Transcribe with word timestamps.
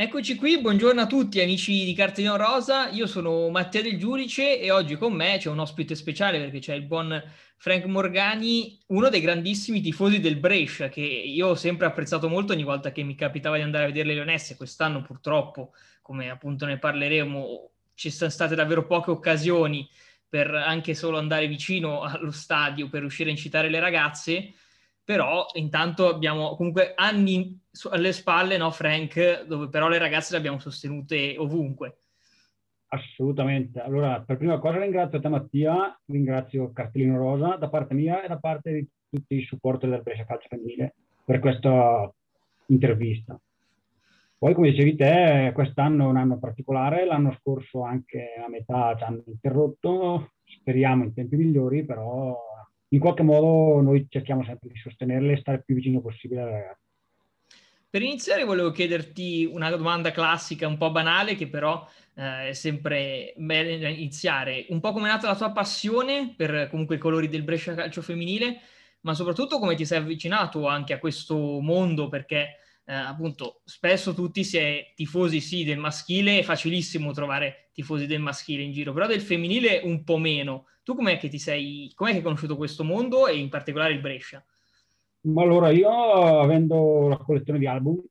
Eccoci 0.00 0.36
qui, 0.36 0.60
buongiorno 0.60 1.00
a 1.00 1.06
tutti 1.08 1.40
amici 1.40 1.84
di 1.84 1.92
Cartellino 1.92 2.36
Rosa, 2.36 2.88
io 2.88 3.08
sono 3.08 3.48
Mattia 3.48 3.82
Del 3.82 3.98
Giudice 3.98 4.60
e 4.60 4.70
oggi 4.70 4.94
con 4.94 5.12
me 5.12 5.38
c'è 5.38 5.50
un 5.50 5.58
ospite 5.58 5.96
speciale 5.96 6.38
perché 6.38 6.60
c'è 6.60 6.74
il 6.74 6.84
buon 6.84 7.20
Frank 7.56 7.84
Morgani, 7.86 8.78
uno 8.86 9.08
dei 9.08 9.20
grandissimi 9.20 9.80
tifosi 9.80 10.20
del 10.20 10.36
Brescia 10.36 10.88
che 10.88 11.00
io 11.00 11.48
ho 11.48 11.54
sempre 11.56 11.86
apprezzato 11.86 12.28
molto 12.28 12.52
ogni 12.52 12.62
volta 12.62 12.92
che 12.92 13.02
mi 13.02 13.16
capitava 13.16 13.56
di 13.56 13.62
andare 13.62 13.82
a 13.82 13.86
vedere 13.88 14.06
le 14.06 14.14
Leonesse, 14.14 14.56
quest'anno 14.56 15.02
purtroppo, 15.02 15.72
come 16.00 16.30
appunto 16.30 16.64
ne 16.64 16.78
parleremo, 16.78 17.70
ci 17.94 18.12
sono 18.12 18.30
state 18.30 18.54
davvero 18.54 18.86
poche 18.86 19.10
occasioni 19.10 19.90
per 20.28 20.54
anche 20.54 20.94
solo 20.94 21.18
andare 21.18 21.48
vicino 21.48 22.02
allo 22.02 22.30
stadio 22.30 22.88
per 22.88 23.00
riuscire 23.00 23.30
a 23.30 23.32
incitare 23.32 23.68
le 23.68 23.80
ragazze, 23.80 24.52
però 25.08 25.46
intanto 25.54 26.06
abbiamo 26.06 26.54
comunque 26.54 26.92
anni 26.94 27.58
alle 27.90 28.12
spalle, 28.12 28.58
no 28.58 28.70
Frank, 28.70 29.44
dove 29.46 29.70
però 29.70 29.88
le 29.88 29.96
ragazze 29.96 30.32
le 30.32 30.38
abbiamo 30.38 30.58
sostenute 30.58 31.34
ovunque. 31.38 32.00
Assolutamente. 32.88 33.80
Allora, 33.80 34.20
per 34.20 34.36
prima 34.36 34.58
cosa 34.58 34.80
ringrazio 34.80 35.18
te 35.18 35.28
Mattia, 35.30 35.98
ringrazio 36.04 36.72
Castellino 36.74 37.16
Rosa 37.16 37.56
da 37.56 37.70
parte 37.70 37.94
mia 37.94 38.22
e 38.22 38.28
da 38.28 38.36
parte 38.36 38.70
di 38.70 38.86
tutti 39.08 39.36
i 39.36 39.44
supporter 39.44 39.88
del 39.88 40.02
Brescia 40.02 40.26
Calcio 40.26 40.48
Femminile 40.50 40.94
per 41.24 41.38
questa 41.38 42.12
intervista. 42.66 43.40
Poi, 44.36 44.52
come 44.52 44.72
dicevi 44.72 44.94
te, 44.94 45.52
quest'anno 45.54 46.04
è 46.04 46.08
un 46.08 46.18
anno 46.18 46.38
particolare, 46.38 47.06
l'anno 47.06 47.34
scorso 47.40 47.82
anche 47.82 48.34
a 48.44 48.50
metà 48.50 48.94
ci 48.98 49.04
hanno 49.04 49.22
interrotto, 49.24 50.32
speriamo 50.44 51.04
in 51.04 51.14
tempi 51.14 51.36
migliori, 51.36 51.82
però 51.82 52.36
in 52.88 53.00
qualche 53.00 53.22
modo 53.22 53.80
noi 53.80 54.06
cerchiamo 54.08 54.44
sempre 54.44 54.70
di 54.70 54.78
sostenerle 54.78 55.32
e 55.32 55.38
stare 55.38 55.62
più 55.64 55.74
vicino 55.74 56.00
possibile 56.00 56.40
alle 56.40 56.50
ragazze. 56.52 56.86
Per 57.90 58.02
iniziare 58.02 58.44
volevo 58.44 58.70
chiederti 58.70 59.48
una 59.50 59.70
domanda 59.70 60.10
classica, 60.10 60.66
un 60.66 60.76
po' 60.76 60.90
banale, 60.90 61.36
che 61.36 61.48
però 61.48 61.86
eh, 62.14 62.48
è 62.48 62.52
sempre 62.52 63.32
bene 63.36 63.90
iniziare. 63.90 64.66
Un 64.68 64.80
po' 64.80 64.92
come 64.92 65.08
è 65.08 65.10
nata 65.10 65.26
la 65.26 65.36
tua 65.36 65.52
passione 65.52 66.34
per 66.36 66.68
comunque 66.70 66.96
i 66.96 66.98
colori 66.98 67.28
del 67.28 67.44
Brescia 67.44 67.74
Calcio 67.74 68.02
Femminile, 68.02 68.60
ma 69.00 69.14
soprattutto 69.14 69.58
come 69.58 69.74
ti 69.74 69.86
sei 69.86 69.98
avvicinato 69.98 70.66
anche 70.66 70.92
a 70.92 70.98
questo 70.98 71.60
mondo, 71.60 72.08
perché 72.08 72.58
eh, 72.88 72.94
appunto 72.94 73.60
spesso 73.64 74.14
tutti 74.14 74.42
si 74.44 74.56
è 74.56 74.92
tifosi 74.94 75.42
sì 75.42 75.62
del 75.62 75.76
maschile, 75.76 76.38
è 76.38 76.42
facilissimo 76.42 77.12
trovare 77.12 77.68
tifosi 77.74 78.06
del 78.06 78.20
maschile 78.20 78.62
in 78.62 78.72
giro, 78.72 78.94
però 78.94 79.06
del 79.06 79.20
femminile 79.20 79.82
un 79.84 80.04
po' 80.04 80.16
meno. 80.16 80.64
Tu 80.82 80.94
com'è 80.94 81.18
che 81.18 81.28
ti 81.28 81.38
sei, 81.38 81.92
com'è 81.94 82.12
che 82.12 82.16
hai 82.16 82.22
conosciuto 82.22 82.56
questo 82.56 82.84
mondo 82.84 83.26
e 83.26 83.36
in 83.36 83.50
particolare 83.50 83.92
il 83.92 84.00
Brescia? 84.00 84.42
Ma 85.20 85.42
allora 85.42 85.68
io 85.68 85.90
avendo 85.90 87.08
la 87.08 87.18
collezione 87.18 87.58
di 87.58 87.66
album, 87.66 88.02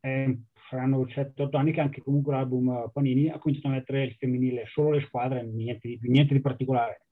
eh, 0.00 0.38
saranno 0.70 1.04
7-8 1.04 1.56
anni 1.56 1.72
che 1.72 1.80
anche 1.80 2.00
comunque 2.00 2.32
l'album 2.32 2.90
Panini 2.90 3.28
ha 3.28 3.38
cominciato 3.38 3.68
a 3.68 3.76
mettere 3.76 4.04
il 4.04 4.14
femminile, 4.14 4.64
solo 4.66 4.92
le 4.92 5.02
squadre, 5.02 5.44
niente 5.44 5.88
di, 5.88 5.98
niente 6.04 6.32
di 6.32 6.40
particolare. 6.40 7.02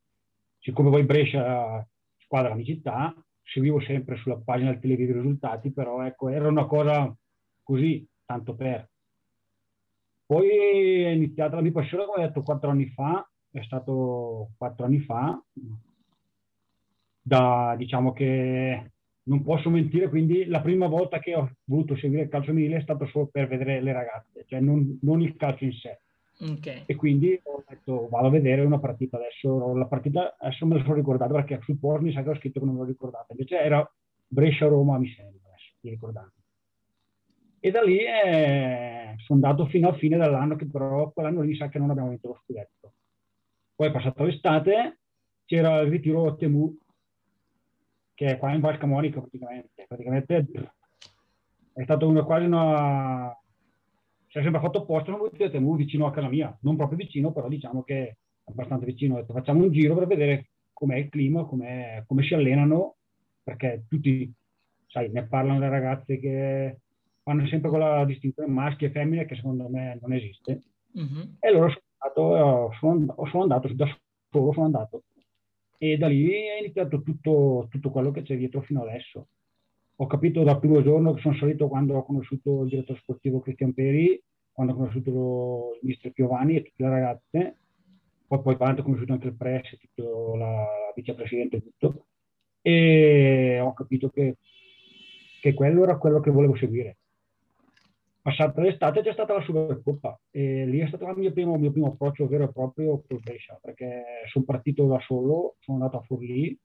Siccome 0.58 0.88
poi 0.88 1.04
Brescia, 1.04 1.86
squadra 2.16 2.56
città, 2.62 3.14
seguivo 3.48 3.80
sempre 3.80 4.16
sulla 4.16 4.36
pagina 4.36 4.70
del 4.70 4.80
televideo 4.80 5.16
i 5.16 5.18
risultati, 5.18 5.72
però 5.72 6.04
ecco, 6.04 6.28
era 6.28 6.48
una 6.48 6.66
cosa 6.66 7.14
così, 7.62 8.06
tanto 8.24 8.54
per. 8.54 8.88
Poi 10.26 10.48
è 10.48 11.08
iniziata 11.08 11.56
la 11.56 11.62
mia 11.62 11.72
passione, 11.72 12.04
come 12.04 12.22
ho 12.22 12.26
detto, 12.26 12.42
quattro 12.42 12.70
anni 12.70 12.86
fa, 12.90 13.26
è 13.50 13.62
stato 13.62 14.50
quattro 14.58 14.84
anni 14.84 15.00
fa, 15.00 15.42
da, 17.22 17.74
diciamo 17.76 18.12
che 18.12 18.90
non 19.24 19.42
posso 19.42 19.70
mentire, 19.70 20.08
quindi 20.08 20.46
la 20.46 20.60
prima 20.60 20.86
volta 20.86 21.18
che 21.18 21.34
ho 21.34 21.50
voluto 21.64 21.96
seguire 21.96 22.24
il 22.24 22.28
calcio 22.28 22.52
mille 22.52 22.76
è 22.76 22.82
stato 22.82 23.06
solo 23.06 23.26
per 23.26 23.48
vedere 23.48 23.80
le 23.80 23.92
ragazze, 23.92 24.44
cioè 24.46 24.60
non, 24.60 24.98
non 25.02 25.22
il 25.22 25.36
calcio 25.36 25.64
in 25.64 25.72
sé. 25.72 26.00
Okay. 26.40 26.84
E 26.86 26.94
quindi 26.94 27.38
ho 27.42 27.64
detto 27.66 28.08
vado 28.08 28.28
a 28.28 28.30
vedere 28.30 28.62
una 28.62 28.78
partita 28.78 29.16
adesso, 29.16 29.74
la 29.74 29.86
partita 29.86 30.36
adesso 30.38 30.66
me 30.66 30.76
la 30.76 30.82
sono 30.82 30.94
ricordata 30.94 31.32
perché 31.32 31.58
sul 31.62 31.78
post 31.78 32.02
mi 32.02 32.12
sa 32.12 32.22
che 32.22 32.30
ho 32.30 32.36
scritto 32.36 32.60
che 32.60 32.66
non 32.66 32.74
me 32.74 32.80
l'ho 32.82 32.86
ricordata, 32.86 33.26
invece 33.30 33.58
era 33.58 33.92
Brescia-Roma 34.26 34.98
mi 34.98 35.08
sembra, 35.08 35.48
adesso 35.48 35.72
mi 35.80 35.90
ricordate. 35.90 36.32
E 37.60 37.70
da 37.72 37.82
lì 37.82 37.98
eh, 37.98 39.16
sono 39.18 39.40
andato 39.44 39.66
fino 39.66 39.88
a 39.88 39.94
fine 39.94 40.16
dell'anno 40.16 40.54
che 40.54 40.66
però 40.66 41.10
quell'anno 41.10 41.42
lì 41.42 41.56
sa 41.56 41.68
che 41.68 41.78
non 41.78 41.90
abbiamo 41.90 42.10
vinto 42.10 42.28
lo 42.28 42.40
scudetto. 42.44 42.92
Poi 43.74 43.88
è 43.88 43.90
passata 43.90 44.22
l'estate, 44.22 45.00
c'era 45.44 45.80
il 45.80 45.90
ritiro 45.90 46.28
a 46.28 46.36
Temu, 46.36 46.76
che 48.14 48.26
è 48.26 48.38
qua 48.38 48.52
in 48.52 48.60
Val 48.60 48.78
Camonica 48.78 49.20
praticamente. 49.20 49.86
Praticamente 49.88 50.46
è 51.72 51.82
stato 51.82 52.08
una, 52.08 52.22
quasi 52.24 52.46
una... 52.46 53.36
Si 54.28 54.38
è 54.38 54.42
sempre 54.42 54.60
fatto 54.60 54.82
apposta, 54.82 55.10
non 55.10 55.20
volete 55.20 55.50
Temu 55.50 55.74
vicino 55.76 56.06
a 56.06 56.12
casa 56.12 56.28
mia. 56.28 56.56
Non 56.62 56.76
proprio 56.76 56.98
vicino, 56.98 57.32
però 57.32 57.48
diciamo 57.48 57.82
che 57.82 58.08
è 58.08 58.16
abbastanza 58.44 58.84
vicino. 58.84 59.24
Facciamo 59.24 59.64
un 59.64 59.72
giro 59.72 59.94
per 59.94 60.06
vedere 60.06 60.50
com'è 60.72 60.96
il 60.96 61.08
clima, 61.08 61.44
com'è, 61.44 62.04
come 62.06 62.22
si 62.22 62.34
allenano, 62.34 62.96
perché 63.42 63.84
tutti, 63.88 64.30
sai, 64.86 65.10
ne 65.10 65.26
parlano 65.26 65.58
le 65.58 65.68
ragazze 65.68 66.18
che 66.18 66.76
fanno 67.22 67.46
sempre 67.46 67.70
quella 67.70 68.04
distinzione 68.04 68.50
maschi 68.50 68.84
e 68.84 68.90
femmine 68.90 69.24
che 69.24 69.34
secondo 69.34 69.68
me 69.68 69.98
non 70.00 70.12
esiste. 70.12 70.62
Mm-hmm. 70.98 71.20
E 71.40 71.48
allora 71.48 71.68
sono 71.68 71.82
andato, 71.98 72.72
sono, 72.78 73.26
sono 73.28 73.42
andato 73.42 73.72
da 73.74 73.98
solo, 74.30 74.52
sono 74.52 74.66
andato. 74.66 75.02
E 75.78 75.96
da 75.96 76.08
lì 76.08 76.28
è 76.30 76.58
iniziato 76.60 77.02
tutto, 77.02 77.66
tutto 77.70 77.90
quello 77.90 78.10
che 78.10 78.22
c'è 78.22 78.36
dietro 78.36 78.60
fino 78.62 78.82
adesso. 78.82 79.28
Ho 80.00 80.06
capito 80.06 80.44
dal 80.44 80.60
primo 80.60 80.80
giorno 80.80 81.12
che 81.12 81.22
sono 81.22 81.34
salito 81.34 81.66
quando 81.66 81.96
ho 81.96 82.04
conosciuto 82.04 82.62
il 82.62 82.68
direttore 82.68 83.00
sportivo 83.00 83.40
Cristian 83.40 83.74
Peri, 83.74 84.22
quando 84.52 84.72
ho 84.72 84.76
conosciuto 84.76 85.70
il 85.80 85.88
mister 85.88 86.12
Piovani 86.12 86.54
e 86.54 86.62
tutte 86.62 86.84
le 86.84 86.88
ragazze, 86.88 87.56
poi 88.28 88.40
poi 88.40 88.54
avanti 88.54 88.80
ho 88.80 88.84
conosciuto 88.84 89.12
anche 89.12 89.26
il 89.26 89.34
press, 89.34 89.76
tutto 89.76 90.36
la, 90.36 90.50
la 90.50 90.92
vicepresidente 90.94 91.56
e 91.56 91.62
tutto, 91.62 92.06
e 92.62 93.58
ho 93.60 93.72
capito 93.72 94.08
che, 94.10 94.36
che 95.40 95.52
quello 95.52 95.82
era 95.82 95.98
quello 95.98 96.20
che 96.20 96.30
volevo 96.30 96.54
seguire. 96.54 96.98
Passata 98.22 98.60
l'estate 98.60 99.02
c'è 99.02 99.12
stata 99.12 99.34
la 99.34 99.42
Supercoppa 99.42 100.20
e 100.30 100.64
lì 100.64 100.78
è 100.78 100.86
stato 100.86 101.08
il 101.08 101.16
mio 101.16 101.32
primo, 101.32 101.56
mio 101.56 101.72
primo 101.72 101.88
approccio 101.88 102.28
vero 102.28 102.44
e 102.44 102.52
proprio 102.52 103.02
col 103.04 103.18
Brescia 103.18 103.58
perché 103.60 104.04
sono 104.30 104.44
partito 104.44 104.86
da 104.86 105.00
solo, 105.00 105.56
sono 105.58 105.78
andato 105.78 105.96
a 105.96 106.02
Forlì, 106.02 106.56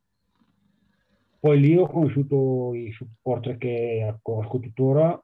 poi 1.43 1.59
lì 1.59 1.75
ho 1.75 1.87
conosciuto 1.87 2.73
i 2.73 2.93
supporter 2.93 3.57
che 3.57 4.17
conosco 4.21 4.59
tuttora 4.59 5.21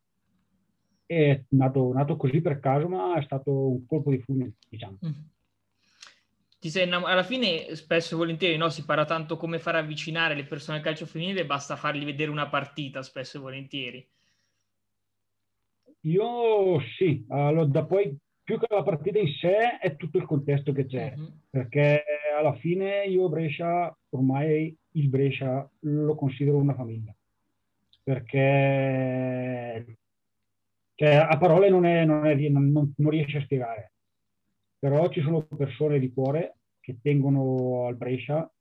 è 1.06 1.42
nato, 1.52 1.94
nato, 1.94 2.18
così 2.18 2.42
per 2.42 2.60
caso 2.60 2.90
ma 2.90 3.18
è 3.18 3.24
stato 3.24 3.70
un 3.70 3.86
colpo 3.86 4.12
di 4.12 4.20
fulmine 4.20 4.56
diciamo. 4.68 4.98
Mm. 5.06 5.12
Ti 6.60 6.70
sei 6.70 6.88
innam- 6.88 7.06
alla 7.06 7.24
fine 7.24 7.74
spesso 7.76 8.16
e 8.16 8.18
volentieri 8.18 8.58
no? 8.58 8.68
si 8.68 8.84
parla 8.84 9.06
tanto 9.06 9.38
come 9.38 9.60
far 9.60 9.78
avvicinare 9.78 10.36
le 10.36 10.44
persone 10.44 10.80
al 10.80 10.84
calcio 10.84 11.06
femminile 11.06 11.46
basta 11.46 11.78
fargli 11.78 12.04
vedere 12.04 12.30
una 12.30 12.50
partita 12.50 13.02
spesso 13.02 13.38
e 13.38 13.40
volentieri 13.40 14.10
io 16.02 16.82
sì, 16.98 17.26
allora, 17.30 17.66
da 17.66 17.86
poi 17.86 18.14
più 18.50 18.58
che 18.58 18.66
la 18.74 18.82
partita 18.82 19.20
in 19.20 19.28
sé 19.28 19.78
è 19.78 19.96
tutto 19.96 20.18
il 20.18 20.26
contesto 20.26 20.72
che 20.72 20.88
c'è, 20.88 21.14
uh-huh. 21.16 21.32
perché 21.52 22.04
alla 22.36 22.56
fine 22.56 23.04
io 23.04 23.30
Brescia, 23.30 23.96
ormai 24.10 24.76
il 24.94 25.08
Brescia 25.08 25.70
lo 25.82 26.16
considero 26.16 26.58
una 26.58 26.74
famiglia, 26.74 27.16
perché 28.02 29.98
cioè, 30.96 31.14
a 31.14 31.38
parole 31.38 31.70
non, 31.70 31.86
è, 31.86 32.04
non, 32.06 32.26
è, 32.26 32.34
non, 32.50 32.72
non, 32.72 33.10
riesce 33.12 33.38
a 33.38 33.44
spiegare, 33.44 33.92
però 34.80 35.08
ci 35.10 35.22
sono 35.22 35.44
persone 35.44 36.00
di 36.00 36.12
cuore 36.12 36.56
che 36.80 36.98
tengono 37.04 37.86
al 37.86 37.98
Brescia 37.98 38.52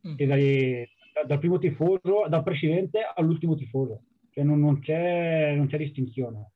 uh-huh. 0.00 0.14
e 0.16 0.26
dai, 0.26 0.88
dal 1.24 1.38
primo 1.38 1.58
tifoso, 1.60 2.26
dal 2.28 2.42
presidente 2.42 2.98
all'ultimo 3.14 3.54
tifoso 3.54 4.02
cioè 4.30 4.42
non, 4.42 4.58
non, 4.58 4.80
c'è, 4.80 5.54
non, 5.54 5.68
c'è, 5.68 5.78
distinzione. 5.78 6.50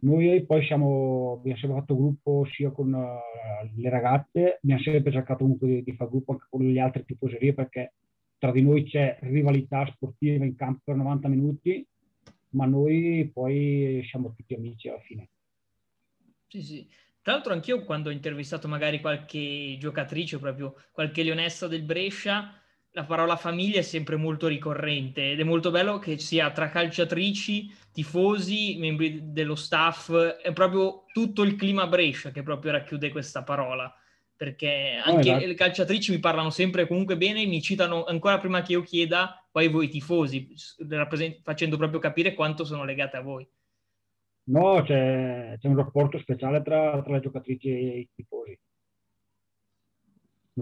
Noi 0.00 0.44
poi 0.44 0.64
siamo, 0.64 1.36
abbiamo 1.38 1.58
sempre 1.58 1.78
fatto 1.78 1.96
gruppo 1.96 2.46
sia 2.52 2.70
con 2.70 2.92
uh, 2.92 3.80
le 3.80 3.88
ragazze, 3.88 4.58
abbiamo 4.62 4.82
sempre 4.82 5.12
cercato 5.12 5.42
comunque 5.42 5.68
di, 5.68 5.82
di 5.82 5.92
fare 5.94 6.10
gruppo 6.10 6.32
anche 6.32 6.46
con 6.50 6.70
le 6.70 6.80
altre 6.80 7.04
tifoserie 7.04 7.54
perché 7.54 7.94
tra 8.38 8.52
di 8.52 8.62
noi 8.62 8.84
c'è 8.84 9.18
rivalità 9.22 9.86
sportiva 9.86 10.44
in 10.44 10.54
campo 10.54 10.80
per 10.84 10.96
90 10.96 11.28
minuti, 11.28 11.86
ma 12.50 12.66
noi 12.66 13.30
poi 13.32 14.04
siamo 14.08 14.34
tutti 14.34 14.54
amici 14.54 14.88
alla 14.88 15.00
fine. 15.00 15.28
Sì, 16.46 16.62
sì. 16.62 16.88
Tra 17.22 17.34
l'altro 17.34 17.52
anch'io 17.52 17.84
quando 17.84 18.10
ho 18.10 18.12
intervistato 18.12 18.68
magari 18.68 19.00
qualche 19.00 19.76
giocatrice 19.80 20.38
proprio 20.38 20.76
qualche 20.92 21.22
leonessa 21.24 21.66
del 21.66 21.82
Brescia, 21.82 22.54
la 22.96 23.04
parola 23.04 23.36
famiglia 23.36 23.80
è 23.80 23.82
sempre 23.82 24.16
molto 24.16 24.46
ricorrente 24.46 25.32
ed 25.32 25.40
è 25.40 25.44
molto 25.44 25.70
bello 25.70 25.98
che 25.98 26.16
sia 26.16 26.50
tra 26.50 26.70
calciatrici, 26.70 27.70
tifosi, 27.92 28.76
membri 28.78 29.32
dello 29.32 29.54
staff, 29.54 30.10
è 30.14 30.50
proprio 30.54 31.04
tutto 31.12 31.42
il 31.42 31.56
clima 31.56 31.86
Brescia 31.86 32.30
che 32.30 32.42
proprio 32.42 32.72
racchiude 32.72 33.10
questa 33.10 33.42
parola. 33.42 33.94
Perché 34.34 34.98
anche 35.02 35.30
oh, 35.30 35.38
le 35.38 35.54
calciatrici 35.54 36.10
mi 36.10 36.20
parlano 36.20 36.48
sempre 36.48 36.86
comunque 36.86 37.18
bene, 37.18 37.44
mi 37.44 37.60
citano 37.60 38.04
ancora 38.04 38.38
prima 38.38 38.62
che 38.62 38.72
io 38.72 38.82
chieda, 38.82 39.46
poi 39.50 39.68
voi 39.68 39.88
tifosi, 39.88 40.48
facendo 41.42 41.76
proprio 41.76 42.00
capire 42.00 42.32
quanto 42.32 42.64
sono 42.64 42.84
legate 42.84 43.18
a 43.18 43.22
voi. 43.22 43.46
No, 44.44 44.80
c'è, 44.82 45.56
c'è 45.58 45.68
un 45.68 45.76
rapporto 45.76 46.18
speciale 46.18 46.62
tra, 46.62 47.02
tra, 47.02 47.12
le 47.12 47.20
giocatrici 47.20 47.68
e 47.68 47.98
i 47.98 48.08
tifosi. 48.14 48.58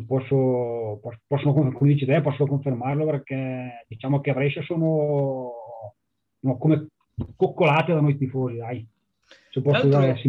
Posso, 0.06 1.00
posso, 1.28 1.52
come 1.52 1.72
dici 1.82 2.04
te, 2.04 2.20
posso 2.20 2.46
confermarlo 2.46 3.04
perché 3.04 3.84
diciamo 3.86 4.20
che 4.20 4.30
a 4.30 4.34
Brescia 4.34 4.60
sono, 4.62 5.52
sono 6.40 6.58
come 6.58 6.88
coccolate 7.36 7.92
da 7.92 8.00
noi 8.00 8.16
tifosi, 8.16 8.56
dai. 8.56 8.84
Se 9.50 9.60
posso 9.62 9.86
usare, 9.86 10.20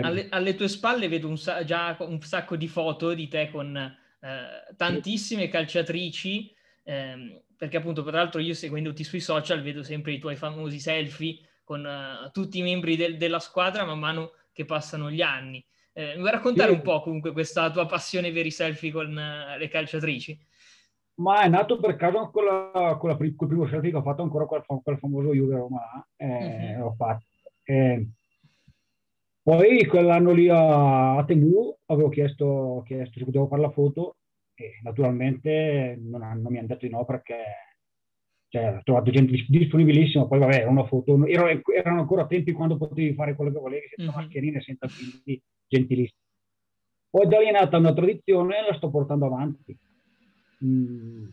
alle, 0.00 0.28
alle, 0.28 0.54
tue 0.54 0.68
spalle 0.68 1.08
vedo 1.08 1.28
un, 1.28 1.36
già 1.36 1.96
un 2.00 2.20
sacco 2.20 2.56
di 2.56 2.68
foto 2.68 3.14
di 3.14 3.28
te 3.28 3.50
con 3.50 3.74
eh, 3.76 4.74
tantissime 4.76 5.48
calciatrici, 5.48 6.54
ehm, 6.84 7.40
perché 7.56 7.78
appunto, 7.78 8.02
tra 8.02 8.18
l'altro, 8.18 8.40
io 8.40 8.54
seguendoti 8.54 9.04
sui 9.04 9.20
social 9.20 9.62
vedo 9.62 9.82
sempre 9.82 10.12
i 10.12 10.18
tuoi 10.18 10.36
famosi 10.36 10.78
selfie 10.78 11.38
con 11.64 11.84
uh, 11.84 12.30
tutti 12.30 12.58
i 12.58 12.62
membri 12.62 12.96
del, 12.96 13.16
della 13.16 13.38
squadra 13.38 13.84
man 13.84 13.98
mano 13.98 14.32
che 14.52 14.64
passano 14.64 15.10
gli 15.10 15.22
anni. 15.22 15.64
Eh, 15.94 16.14
mi 16.14 16.20
vuoi 16.20 16.30
raccontare 16.30 16.70
sì. 16.70 16.76
un 16.76 16.82
po' 16.82 17.00
comunque 17.02 17.32
questa 17.32 17.70
tua 17.70 17.86
passione 17.86 18.32
per 18.32 18.46
i 18.46 18.50
selfie 18.50 18.90
con 18.90 19.08
uh, 19.08 19.58
le 19.58 19.68
calciatrici? 19.68 20.38
Ma 21.16 21.42
è 21.42 21.48
nato 21.48 21.78
per 21.78 21.96
caso 21.96 22.30
con, 22.30 22.44
la, 22.44 22.96
con 22.98 23.10
la, 23.10 23.16
col 23.16 23.48
primo 23.48 23.66
selfie 23.66 23.90
che 23.90 23.96
ho 23.96 24.02
fatto 24.02 24.22
ancora 24.22 24.46
quel, 24.46 24.62
quel 24.64 24.98
famoso 24.98 25.34
Juve 25.34 25.56
Roma. 25.56 26.08
Eh, 26.16 26.80
uh-huh. 26.80 26.94
fatto. 26.94 27.24
Eh, 27.64 28.06
poi 29.42 29.84
quell'anno 29.86 30.32
lì 30.32 30.48
a, 30.48 31.16
a 31.16 31.24
Temu 31.24 31.76
avevo 31.86 32.08
chiesto, 32.08 32.82
chiesto 32.86 33.18
se 33.18 33.24
potevo 33.24 33.48
fare 33.48 33.60
la 33.60 33.70
foto 33.70 34.16
e 34.54 34.78
naturalmente 34.82 35.98
non, 36.00 36.20
non 36.20 36.52
mi 36.52 36.58
hanno 36.58 36.68
detto 36.68 36.86
di 36.86 36.92
no 36.92 37.04
perché 37.04 37.44
cioè, 38.52 38.76
ho 38.76 38.82
trovato 38.82 39.10
gente 39.10 39.32
disponibilissima, 39.48 40.26
poi 40.26 40.38
vabbè, 40.38 40.56
era 40.56 40.68
una 40.68 40.84
foto, 40.84 41.26
ero, 41.26 41.46
erano 41.74 42.00
ancora 42.00 42.26
tempi 42.26 42.52
quando 42.52 42.76
potevi 42.76 43.14
fare 43.14 43.34
quello 43.34 43.50
che 43.50 43.58
volevi, 43.58 43.86
senza 43.88 44.10
mm-hmm. 44.10 44.20
mascherine, 44.20 44.60
senza 44.60 44.88
figli, 44.88 45.40
gentilissimi. 45.66 46.20
Poi 47.08 47.28
da 47.28 47.38
lì 47.38 47.46
è 47.46 47.50
nata 47.50 47.78
una 47.78 47.94
tradizione 47.94 48.58
e 48.58 48.68
la 48.68 48.76
sto 48.76 48.90
portando 48.90 49.24
avanti. 49.24 49.74
Mm, 50.66 51.28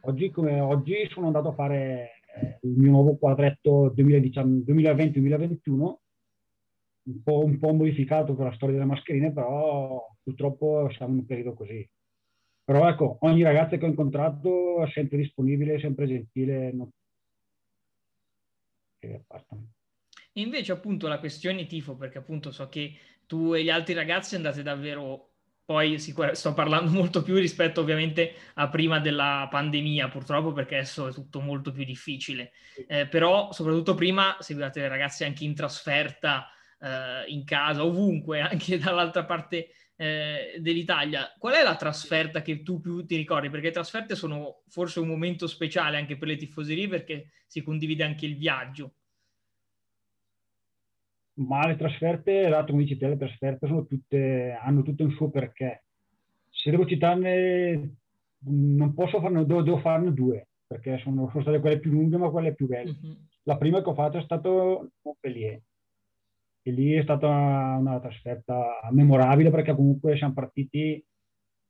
oggi, 0.00 0.30
come 0.30 0.58
oggi, 0.60 1.06
sono 1.10 1.26
andato 1.26 1.48
a 1.48 1.54
fare 1.54 2.22
eh, 2.34 2.58
il 2.62 2.78
mio 2.78 2.92
nuovo 2.92 3.18
quadretto 3.18 3.92
2020-2021, 3.94 5.70
un 5.76 7.22
po', 7.22 7.44
un 7.44 7.58
po' 7.58 7.74
modificato 7.74 8.34
per 8.34 8.46
la 8.46 8.54
storia 8.54 8.76
delle 8.76 8.88
mascherine, 8.88 9.34
però 9.34 10.02
purtroppo 10.22 10.88
siamo 10.96 11.12
in 11.12 11.18
un 11.18 11.26
periodo 11.26 11.52
così. 11.52 11.86
Però 12.64 12.88
ecco, 12.88 13.18
ogni 13.20 13.42
ragazza 13.42 13.76
che 13.76 13.84
ho 13.84 13.88
incontrato 13.88 14.82
è 14.82 14.90
sempre 14.90 15.18
disponibile, 15.18 15.78
sempre 15.78 16.06
gentile. 16.06 16.72
Non... 16.72 16.88
E 19.00 20.40
invece 20.40 20.72
appunto 20.72 21.06
la 21.06 21.18
questione 21.18 21.66
tifo, 21.66 21.94
perché 21.94 22.18
appunto 22.18 22.50
so 22.50 22.68
che 22.70 22.96
tu 23.26 23.52
e 23.52 23.62
gli 23.62 23.68
altri 23.68 23.92
ragazzi 23.92 24.34
andate 24.34 24.62
davvero, 24.62 25.34
poi 25.64 25.98
sicur- 25.98 26.32
sto 26.32 26.54
parlando 26.54 26.90
molto 26.96 27.22
più 27.22 27.34
rispetto 27.34 27.82
ovviamente 27.82 28.32
a 28.54 28.68
prima 28.68 28.98
della 28.98 29.46
pandemia 29.50 30.08
purtroppo 30.08 30.52
perché 30.52 30.76
adesso 30.76 31.08
è 31.08 31.12
tutto 31.12 31.40
molto 31.40 31.70
più 31.70 31.84
difficile, 31.84 32.52
eh, 32.86 33.06
però 33.06 33.52
soprattutto 33.52 33.94
prima 33.94 34.36
seguivate 34.40 34.80
le 34.80 34.88
ragazze 34.88 35.26
anche 35.26 35.44
in 35.44 35.54
trasferta, 35.54 36.48
eh, 36.84 37.24
in 37.28 37.44
casa, 37.44 37.84
ovunque, 37.84 38.40
anche 38.42 38.78
dall'altra 38.78 39.24
parte 39.24 39.70
eh, 39.96 40.56
dell'Italia, 40.58 41.32
qual 41.38 41.54
è 41.54 41.62
la 41.62 41.76
trasferta 41.76 42.42
che 42.42 42.62
tu 42.62 42.80
più 42.80 43.06
ti 43.06 43.16
ricordi? 43.16 43.48
Perché 43.48 43.68
le 43.68 43.72
trasferte 43.72 44.14
sono 44.14 44.62
forse 44.68 45.00
un 45.00 45.08
momento 45.08 45.46
speciale 45.46 45.96
anche 45.96 46.16
per 46.16 46.28
le 46.28 46.36
tifoserie 46.36 46.88
perché 46.88 47.30
si 47.46 47.62
condivide 47.62 48.04
anche 48.04 48.26
il 48.26 48.36
viaggio. 48.36 48.94
Ma 51.36 51.66
le 51.66 51.76
trasferte, 51.76 52.46
esatto, 52.46 52.70
come 52.72 52.84
dici 52.84 52.96
te, 52.96 53.08
le 53.08 53.16
trasferte 53.16 53.66
tutte, 53.88 54.56
hanno 54.60 54.82
tutte 54.82 55.02
un 55.02 55.10
suo 55.12 55.30
perché. 55.30 55.84
Se 56.48 56.70
devo 56.70 56.86
citarne, 56.86 57.96
non 58.46 58.94
posso 58.94 59.20
farne, 59.20 59.44
devo, 59.44 59.62
devo 59.62 59.78
farne 59.78 60.12
due, 60.12 60.46
perché 60.64 60.98
sono, 60.98 61.28
sono, 61.30 61.42
state 61.42 61.58
quelle 61.58 61.80
più 61.80 61.90
lunghe 61.90 62.18
ma 62.18 62.30
quelle 62.30 62.54
più 62.54 62.68
belle. 62.68 62.90
Uh-huh. 62.90 63.16
La 63.42 63.56
prima 63.56 63.82
che 63.82 63.88
ho 63.88 63.94
fatto 63.94 64.18
è 64.18 64.22
stato 64.22 64.92
Montpellier, 65.02 65.60
e 66.66 66.70
lì 66.70 66.94
è 66.94 67.02
stata 67.02 67.28
una 67.28 68.00
trasferta 68.00 68.80
memorabile 68.90 69.50
perché 69.50 69.74
comunque 69.74 70.16
siamo 70.16 70.32
partiti 70.32 71.04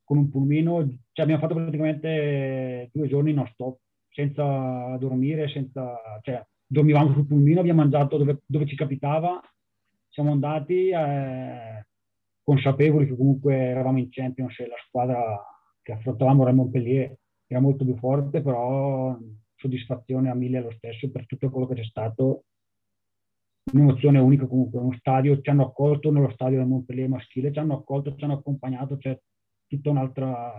con 0.05 0.17
un 0.17 0.29
pulmino, 0.29 0.87
cioè 1.11 1.25
abbiamo 1.25 1.41
fatto 1.41 1.55
praticamente 1.55 2.89
due 2.93 3.07
giorni 3.09 3.33
non 3.33 3.45
stop, 3.47 3.77
senza 4.09 4.95
dormire, 4.97 5.49
senza, 5.49 5.97
cioè 6.21 6.41
dormivamo 6.65 7.11
sul 7.11 7.27
pulmino, 7.27 7.59
abbiamo 7.59 7.81
mangiato 7.81 8.17
dove, 8.17 8.39
dove 8.45 8.65
ci 8.65 8.77
capitava, 8.77 9.41
siamo 10.07 10.31
andati 10.31 10.87
eh, 10.87 11.87
consapevoli 12.41 13.07
che 13.07 13.17
comunque 13.17 13.53
eravamo 13.53 13.97
in 13.97 14.07
Champions 14.09 14.57
e 14.59 14.67
la 14.67 14.77
squadra 14.87 15.43
che 15.81 15.91
affrontavamo 15.91 16.43
era 16.43 16.53
Montpellier 16.53 17.17
era 17.47 17.59
molto 17.59 17.83
più 17.83 17.97
forte, 17.97 18.41
però 18.41 19.17
soddisfazione 19.55 20.29
a 20.29 20.35
mille 20.35 20.61
lo 20.61 20.71
stesso 20.71 21.11
per 21.11 21.25
tutto 21.25 21.49
quello 21.49 21.67
che 21.67 21.75
c'è 21.75 21.83
stato 21.83 22.45
un'emozione 23.71 24.19
unica 24.19 24.45
comunque, 24.45 24.79
uno 24.79 24.95
stadio, 24.97 25.41
ci 25.41 25.49
hanno 25.49 25.65
accolto 25.65 26.11
nello 26.11 26.29
stadio 26.31 26.59
del 26.59 26.67
Montpellier 26.67 27.09
maschile, 27.09 27.51
ci 27.51 27.59
hanno 27.59 27.75
accolto, 27.75 28.15
ci 28.15 28.23
hanno 28.23 28.33
accompagnato, 28.33 28.97
c'è 28.97 29.19
tutta 29.67 29.89
un'altra... 29.89 30.53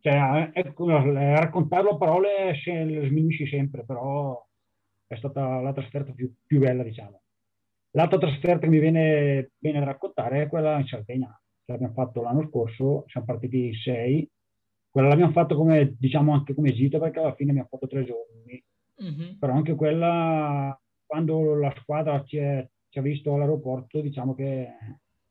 Cioè, 0.00 0.50
ecco, 0.54 0.86
raccontarlo 0.88 1.90
a 1.90 1.96
parole 1.96 2.54
sminuisci 2.64 3.46
sempre, 3.48 3.84
però 3.84 4.40
è 5.06 5.16
stata 5.16 5.60
la 5.60 5.72
trasferta 5.72 6.12
più, 6.12 6.32
più, 6.46 6.60
bella, 6.60 6.82
diciamo. 6.82 7.20
L'altra 7.92 8.18
trasferta 8.18 8.60
che 8.60 8.68
mi 8.68 8.78
viene 8.78 9.50
bene 9.58 9.80
da 9.80 9.86
raccontare 9.86 10.42
è 10.42 10.48
quella 10.48 10.78
in 10.78 10.86
Sardegna, 10.86 11.38
che 11.64 11.72
abbiamo 11.72 11.94
fatto 11.94 12.22
l'anno 12.22 12.46
scorso, 12.48 13.04
siamo 13.08 13.26
partiti 13.26 13.66
in 13.66 13.74
sei, 13.74 14.30
quella 14.88 15.08
l'abbiamo 15.08 15.32
fatto 15.32 15.56
come, 15.56 15.96
diciamo, 15.98 16.32
anche 16.32 16.54
come 16.54 16.72
gita 16.72 16.98
perché 16.98 17.18
alla 17.18 17.34
fine 17.34 17.50
abbiamo 17.50 17.68
fatto 17.68 17.88
tre 17.88 18.04
giorni, 18.04 18.62
mm-hmm. 19.02 19.38
però 19.38 19.52
anche 19.52 19.74
quella 19.74 20.78
quando 21.08 21.54
la 21.54 21.74
squadra 21.80 22.22
ci, 22.24 22.36
è, 22.36 22.68
ci 22.90 22.98
ha 22.98 23.02
visto 23.02 23.32
all'aeroporto, 23.32 24.02
diciamo 24.02 24.34
che 24.34 24.68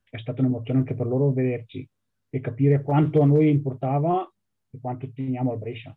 è 0.09 0.18
stata 0.18 0.41
un'emozione 0.41 0.79
anche 0.79 0.95
per 0.95 1.06
loro 1.06 1.31
vederci 1.31 1.88
e 2.29 2.41
capire 2.41 2.81
quanto 2.81 3.22
a 3.22 3.25
noi 3.25 3.50
importava 3.50 4.27
e 4.72 4.79
quanto 4.81 5.12
teniamo 5.13 5.51
al 5.51 5.60
Brescia. 5.60 5.96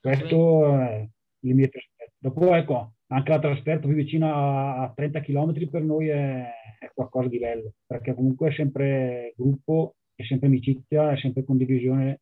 Questo 0.00 0.78
è 0.78 1.08
il 1.40 1.54
mio 1.54 1.68
trasferto. 1.68 2.12
Dopo, 2.18 2.54
ecco, 2.54 2.92
anche 3.08 3.30
la 3.30 3.40
trasferta 3.40 3.86
più 3.86 3.96
vicina 3.96 4.76
a 4.76 4.92
30 4.94 5.20
km 5.20 5.68
per 5.68 5.82
noi 5.82 6.08
è, 6.08 6.48
è, 6.78 6.90
qualcosa 6.94 7.28
di 7.28 7.38
bello, 7.38 7.72
perché 7.84 8.14
comunque 8.14 8.50
è 8.50 8.52
sempre 8.52 9.34
gruppo, 9.36 9.96
è 10.14 10.22
sempre 10.22 10.46
amicizia, 10.46 11.10
è 11.10 11.16
sempre 11.16 11.42
condivisione, 11.42 12.20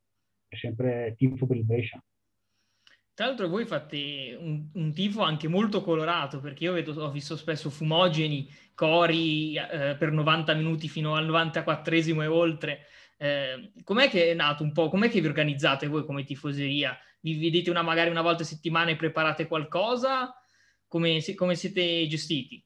è 0.49 0.57
sempre 0.57 1.15
tifo 1.17 1.47
per 1.47 1.57
il 1.57 1.65
Brescia. 1.65 2.03
Tra 3.23 3.31
l'altro 3.31 3.49
voi 3.49 3.65
fate 3.67 4.37
un, 4.37 4.67
un, 4.73 4.93
tifo 4.93 5.23
anche 5.23 5.47
molto 5.47 5.81
colorato, 5.81 6.41
perché 6.41 6.65
io 6.65 6.73
vedo, 6.73 7.05
ho 7.05 7.13
visto 7.13 7.37
spesso 7.37 7.71
fumogeni, 7.71 8.51
cori 8.75 9.55
eh, 9.55 9.95
per 9.97 10.11
90 10.11 10.53
minuti 10.55 10.89
fino 10.89 11.15
al 11.15 11.29
94esimo 11.29 12.23
e 12.23 12.27
oltre. 12.27 12.81
Eh, 13.19 13.71
com'è 13.85 14.09
che 14.09 14.33
è 14.33 14.35
nato 14.35 14.65
un 14.65 14.73
po'? 14.73 14.89
Com'è 14.89 15.09
che 15.09 15.21
vi 15.21 15.29
organizzate 15.29 15.87
voi 15.87 16.05
come 16.05 16.25
tifoseria? 16.25 16.99
Vi 17.21 17.39
vedete 17.39 17.71
una, 17.71 17.83
magari 17.83 18.11
una 18.11 18.23
volta 18.23 18.43
a 18.43 18.47
settimana 18.47 18.91
e 18.91 18.97
preparate 18.97 19.47
qualcosa? 19.47 20.35
Come, 20.89 21.23
come 21.37 21.55
siete 21.55 22.05
gestiti? 22.09 22.61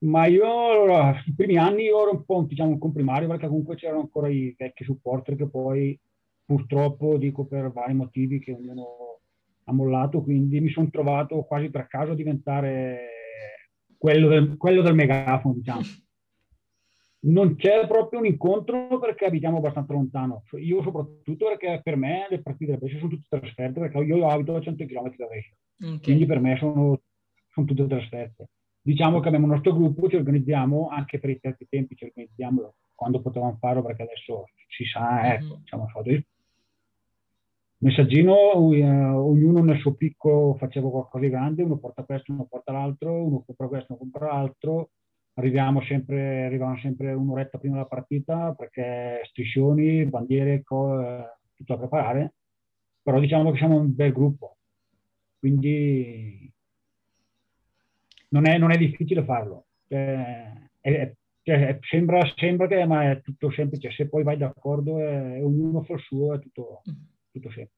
Ma 0.00 0.26
io 0.26 0.44
allora, 0.70 1.18
i 1.24 1.32
primi 1.34 1.56
anni 1.56 1.86
ero 1.86 2.10
un 2.10 2.26
po' 2.26 2.44
diciamo, 2.46 2.72
un 2.72 2.78
comprimario 2.78 3.26
perché 3.26 3.46
comunque 3.46 3.76
c'erano 3.76 4.00
ancora 4.00 4.28
i 4.28 4.54
vecchi 4.54 4.84
supporter 4.84 5.34
che 5.34 5.48
poi 5.48 5.98
purtroppo 6.46 7.18
dico 7.18 7.44
per 7.44 7.70
vari 7.72 7.92
motivi 7.92 8.38
che 8.38 8.52
ognuno 8.52 9.20
ha 9.64 9.72
mollato, 9.72 10.22
quindi 10.22 10.60
mi 10.60 10.70
sono 10.70 10.88
trovato 10.90 11.42
quasi 11.42 11.68
per 11.70 11.88
caso 11.88 12.12
a 12.12 12.14
diventare 12.14 13.08
quello 13.98 14.28
del, 14.28 14.56
quello 14.56 14.80
del 14.80 14.94
megafono, 14.94 15.54
diciamo. 15.54 15.80
Non 17.26 17.56
c'è 17.56 17.86
proprio 17.88 18.20
un 18.20 18.26
incontro 18.26 19.00
perché 19.00 19.24
abitiamo 19.24 19.56
abbastanza 19.56 19.92
lontano. 19.92 20.44
Cioè, 20.46 20.60
io 20.60 20.80
soprattutto 20.82 21.46
perché 21.46 21.80
per 21.82 21.96
me 21.96 22.26
le 22.30 22.40
partite 22.40 22.70
del 22.70 22.78
Brescia 22.78 22.98
sono 22.98 23.10
tutte 23.10 23.38
trasferte 23.40 23.80
perché 23.80 23.98
io 23.98 24.28
abito 24.28 24.54
a 24.54 24.60
100 24.60 24.84
km 24.84 25.16
da 25.16 25.26
Brescia. 25.26 25.54
Okay. 25.80 26.00
Quindi 26.00 26.26
per 26.26 26.38
me 26.38 26.56
sono, 26.56 27.00
sono 27.50 27.66
tutte 27.66 27.86
trasferte. 27.88 28.50
Diciamo 28.80 29.18
che 29.18 29.26
abbiamo 29.26 29.46
il 29.46 29.52
nostro 29.52 29.74
gruppo, 29.74 30.08
ci 30.08 30.14
organizziamo 30.14 30.88
anche 30.88 31.18
per 31.18 31.30
i 31.30 31.38
certi 31.40 31.66
tempi, 31.68 31.96
ci 31.96 32.04
organizziamo 32.04 32.74
quando 32.94 33.20
potevamo 33.20 33.56
farlo 33.58 33.82
perché 33.82 34.02
adesso 34.02 34.44
si 34.68 34.84
sa, 34.84 35.34
ecco, 35.34 35.44
mm-hmm. 35.44 35.60
diciamo, 35.62 35.88
messaggino, 37.78 38.56
uh, 38.56 39.28
ognuno 39.28 39.62
nel 39.62 39.78
suo 39.78 39.94
picco 39.94 40.56
faceva 40.58 40.90
qualcosa 40.90 41.24
di 41.24 41.30
grande, 41.30 41.62
uno 41.62 41.78
porta 41.78 42.04
questo, 42.04 42.32
uno 42.32 42.46
porta 42.48 42.72
l'altro, 42.72 43.24
uno 43.24 43.42
compra 43.44 43.68
questo, 43.68 43.92
uno 43.92 44.00
compra 44.00 44.26
l'altro, 44.32 44.90
arriviamo 45.34 45.82
sempre, 45.82 46.44
arrivavamo 46.44 46.78
sempre 46.78 47.12
un'oretta 47.12 47.58
prima 47.58 47.74
della 47.74 47.86
partita 47.86 48.54
perché 48.54 49.20
striscioni, 49.24 50.04
bandiere, 50.06 50.62
co- 50.62 51.00
eh, 51.00 51.24
tutto 51.54 51.74
da 51.74 51.78
preparare, 51.78 52.34
però 53.02 53.20
diciamo 53.20 53.50
che 53.50 53.58
siamo 53.58 53.78
un 53.78 53.94
bel 53.94 54.12
gruppo, 54.12 54.56
quindi 55.38 56.52
non 58.30 58.48
è, 58.48 58.58
non 58.58 58.72
è 58.72 58.76
difficile 58.76 59.24
farlo. 59.24 59.66
Cioè, 59.88 60.52
è, 60.80 61.12
cioè, 61.42 61.78
sembra, 61.82 62.20
sembra, 62.34 62.66
che 62.66 62.84
ma 62.86 63.10
è 63.10 63.20
tutto 63.20 63.50
semplice, 63.52 63.90
se 63.92 64.08
poi 64.08 64.24
vai 64.24 64.36
d'accordo 64.36 64.98
e, 64.98 65.40
ognuno 65.42 65.82
fa 65.82 65.92
il 65.94 66.00
suo, 66.00 66.34
è 66.34 66.40
tutto, 66.40 66.82
tutto 67.40 67.50
semplice. 67.50 67.70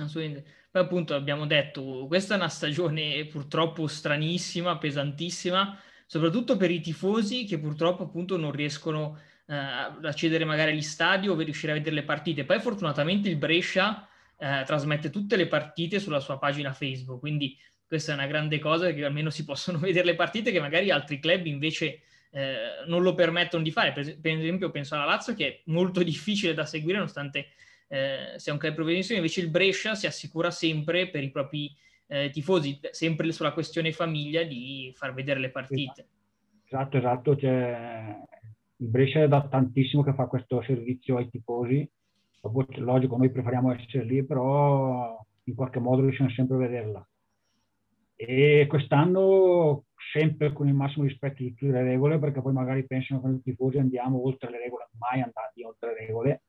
Assolutamente. 0.00 0.50
Poi 0.70 0.82
appunto 0.82 1.14
abbiamo 1.14 1.46
detto, 1.46 2.06
questa 2.06 2.34
è 2.34 2.36
una 2.38 2.48
stagione 2.48 3.26
purtroppo 3.26 3.86
stranissima, 3.86 4.78
pesantissima, 4.78 5.78
soprattutto 6.06 6.56
per 6.56 6.70
i 6.70 6.80
tifosi 6.80 7.44
che 7.44 7.58
purtroppo 7.58 8.04
appunto 8.04 8.36
non 8.38 8.52
riescono 8.52 9.18
eh, 9.46 9.54
ad 9.54 10.04
accedere 10.04 10.44
magari 10.44 10.72
agli 10.72 10.82
stadi 10.82 11.28
o 11.28 11.36
riuscire 11.36 11.72
a 11.72 11.74
vedere 11.74 11.96
le 11.96 12.04
partite. 12.04 12.44
Poi 12.44 12.58
fortunatamente 12.60 13.28
il 13.28 13.36
Brescia 13.36 14.08
eh, 14.38 14.62
trasmette 14.64 15.10
tutte 15.10 15.36
le 15.36 15.46
partite 15.46 16.00
sulla 16.00 16.20
sua 16.20 16.38
pagina 16.38 16.72
Facebook, 16.72 17.20
quindi 17.20 17.58
questa 17.86 18.12
è 18.12 18.14
una 18.14 18.26
grande 18.26 18.58
cosa 18.58 18.90
che 18.92 19.04
almeno 19.04 19.28
si 19.28 19.44
possono 19.44 19.76
vedere 19.78 20.06
le 20.06 20.14
partite 20.14 20.50
che 20.50 20.60
magari 20.60 20.90
altri 20.90 21.20
club 21.20 21.44
invece 21.44 22.00
eh, 22.30 22.84
non 22.86 23.02
lo 23.02 23.14
permettono 23.14 23.62
di 23.62 23.70
fare. 23.70 23.92
Per, 23.92 24.18
per, 24.18 24.38
esempio 24.38 24.70
penso 24.70 24.94
alla 24.94 25.04
Lazio 25.04 25.34
che 25.34 25.46
è 25.46 25.60
molto 25.66 26.02
difficile 26.02 26.54
da 26.54 26.64
seguire 26.64 26.96
nonostante 26.96 27.48
eh, 27.92 28.38
sia 28.38 28.54
un 28.54 28.58
club 28.58 28.74
professionista, 28.74 29.12
invece 29.12 29.42
il 29.42 29.50
Brescia 29.50 29.94
si 29.94 30.06
assicura 30.06 30.50
sempre 30.50 31.10
per 31.10 31.22
i 31.22 31.30
propri 31.30 31.70
eh, 32.06 32.30
tifosi, 32.30 32.80
sempre 32.90 33.30
sulla 33.32 33.52
questione 33.52 33.92
famiglia, 33.92 34.42
di 34.44 34.90
far 34.96 35.12
vedere 35.12 35.38
le 35.38 35.50
partite. 35.50 36.06
Esatto, 36.64 36.96
esatto. 36.96 37.36
Cioè, 37.36 38.16
il 38.76 38.88
Brescia 38.88 39.26
dà 39.26 39.46
tantissimo 39.46 40.02
che 40.02 40.14
fa 40.14 40.24
questo 40.24 40.62
servizio 40.62 41.18
ai 41.18 41.28
tifosi. 41.28 41.86
Logico, 42.76 43.18
noi 43.18 43.30
preferiamo 43.30 43.74
essere 43.74 44.04
lì, 44.04 44.24
però 44.24 45.22
in 45.44 45.54
qualche 45.54 45.78
modo 45.78 46.00
riusciamo 46.00 46.30
sempre 46.30 46.56
a 46.56 46.60
vederla. 46.60 47.08
E 48.16 48.64
quest'anno 48.68 49.84
sempre 50.12 50.52
con 50.54 50.66
il 50.66 50.74
massimo 50.74 51.04
rispetto 51.04 51.42
di 51.42 51.52
tutte 51.54 51.72
le 51.72 51.82
regole, 51.82 52.18
perché 52.18 52.40
poi 52.40 52.54
magari 52.54 52.86
pensano 52.86 53.20
che 53.20 53.26
noi 53.28 53.42
tifosi 53.42 53.76
andiamo 53.76 54.24
oltre 54.24 54.50
le 54.50 54.58
regole, 54.60 54.88
mai 54.98 55.20
andati 55.20 55.62
oltre 55.62 55.92
le 55.92 56.06
regole 56.06 56.42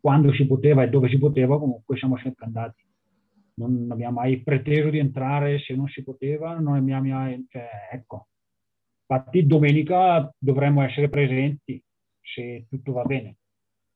quando 0.00 0.32
si 0.32 0.46
poteva 0.46 0.82
e 0.82 0.88
dove 0.88 1.08
si 1.08 1.18
poteva, 1.18 1.58
comunque 1.58 1.96
siamo 1.96 2.16
sempre 2.18 2.46
andati. 2.46 2.84
Non 3.54 3.88
abbiamo 3.90 4.20
mai 4.20 4.42
preteso 4.42 4.88
di 4.88 4.98
entrare 4.98 5.58
se 5.58 5.74
non 5.74 5.86
si 5.88 6.02
poteva, 6.02 6.58
non 6.58 6.76
abbiamo 6.76 7.08
mai, 7.08 7.46
cioè, 7.48 7.68
ecco. 7.92 8.28
Infatti 9.06 9.46
domenica 9.46 10.32
dovremmo 10.38 10.82
essere 10.82 11.08
presenti 11.08 11.82
se 12.20 12.66
tutto 12.68 12.92
va 12.92 13.02
bene. 13.02 13.36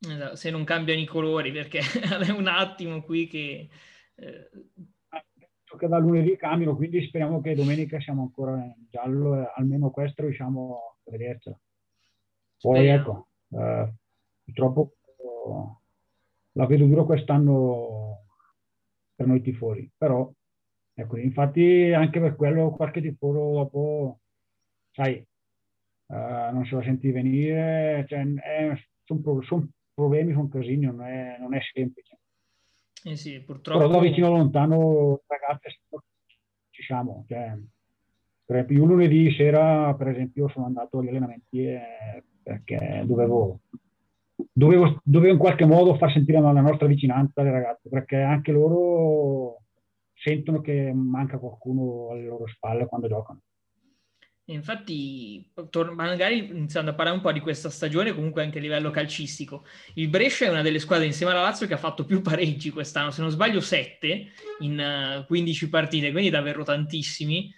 Esatto, 0.01 0.37
se 0.37 0.51
non 0.51 0.65
cambiano 0.65 1.01
i 1.01 1.07
colori, 1.07 1.51
perché 1.53 1.81
è 2.29 2.31
un 2.31 2.47
attimo 2.47 3.03
qui 3.03 3.27
che... 3.27 3.69
Eh... 4.17 4.51
Che 5.77 5.89
da 5.89 5.99
lunedì 5.99 6.37
cambiano, 6.37 6.77
quindi 6.77 7.05
speriamo 7.05 7.41
che 7.41 7.57
domenica 7.57 7.99
siamo 7.99 8.23
ancora 8.23 8.63
in 8.63 8.87
giallo, 8.89 9.41
e 9.41 9.53
almeno 9.57 9.91
questo 9.91 10.23
riusciamo 10.23 10.97
a 11.05 11.11
vedercela. 11.11 11.59
Poi 12.61 12.77
speriamo. 12.77 13.01
ecco, 13.01 13.29
eh, 13.59 13.93
purtroppo 14.45 14.93
la 16.57 16.67
vedo 16.67 16.87
duro 16.87 17.05
quest'anno 17.05 18.27
per 19.15 19.27
noi 19.27 19.41
tifosi, 19.41 19.91
però 19.97 20.31
ecco, 20.95 21.17
infatti 21.17 21.93
anche 21.93 22.21
per 22.21 22.37
quello 22.37 22.71
qualche 22.71 23.01
tifoso 23.01 23.53
dopo, 23.53 24.21
sai, 24.93 25.25
uh, 26.07 26.15
non 26.53 26.65
se 26.65 26.75
la 26.75 26.83
senti 26.83 27.11
venire, 27.11 28.05
cioè, 28.09 28.25
sono 29.05 29.43
son 29.43 29.71
problemi, 29.93 30.33
sono 30.33 30.49
casini, 30.49 30.87
non 30.87 31.03
è, 31.03 31.37
non 31.39 31.55
è 31.55 31.61
semplice. 31.73 32.19
Eh 33.05 33.17
sì, 33.17 33.41
purtroppo... 33.41 33.79
Però 33.79 33.91
da 33.91 34.01
vicino 34.01 34.31
lontano, 34.31 35.23
ragazzi, 35.27 35.69
ci 36.71 36.83
siamo. 36.83 37.25
Cioè, 37.29 37.57
per 38.45 38.57
esempio, 38.57 38.77
io 38.79 38.85
lunedì 38.85 39.31
sera, 39.33 39.95
per 39.95 40.09
esempio, 40.09 40.49
sono 40.49 40.67
andato 40.67 40.99
agli 40.99 41.09
allenamenti 41.09 41.67
eh, 41.67 42.25
perché 42.43 43.03
dovevo 43.07 43.61
dovevo, 44.55 45.01
dovevo 45.03 45.33
in 45.33 45.39
qualche 45.39 45.67
modo 45.67 45.97
far 45.97 46.13
sentire 46.13 46.41
la 46.41 46.53
nostra 46.53 46.87
vicinanza 46.87 47.41
alle 47.41 47.51
ragazze, 47.51 47.89
perché 47.89 48.17
anche 48.17 48.53
loro 48.53 49.63
sentono 50.15 50.61
che 50.61 50.93
manca 50.95 51.39
qualcuno 51.39 52.11
alle 52.13 52.25
loro 52.25 52.47
spalle 52.47 52.87
quando 52.87 53.09
giocano. 53.09 53.41
Infatti, 54.49 55.51
magari 55.95 56.51
iniziando 56.51 56.91
a 56.91 56.95
parlare 56.95 57.17
un 57.17 57.23
po' 57.23 57.33
di 57.33 57.41
questa 57.41 57.71
stagione, 57.71 58.15
comunque 58.15 58.43
anche 58.43 58.59
a 58.59 58.61
livello 58.61 58.91
calcistico, 58.91 59.65
il 59.95 60.09
Brescia 60.09 60.45
è 60.45 60.51
una 60.51 60.61
delle 60.61 60.79
squadre 60.79 61.07
insieme 61.07 61.33
alla 61.33 61.41
Lazio 61.41 61.67
che 61.67 61.73
ha 61.73 61.79
fatto 61.79 62.05
più 62.05 62.21
pareggi 62.21 62.71
quest'anno, 62.71 63.11
se 63.11 63.23
non 63.23 63.31
sbaglio 63.31 63.61
7 63.61 64.27
in 64.61 64.79
uh, 64.79 65.21
eh, 65.21 65.25
15 65.27 65.69
partite, 65.71 66.13
quindi 66.13 66.29
davvero 66.29 66.63
tantissimi. 66.63 67.53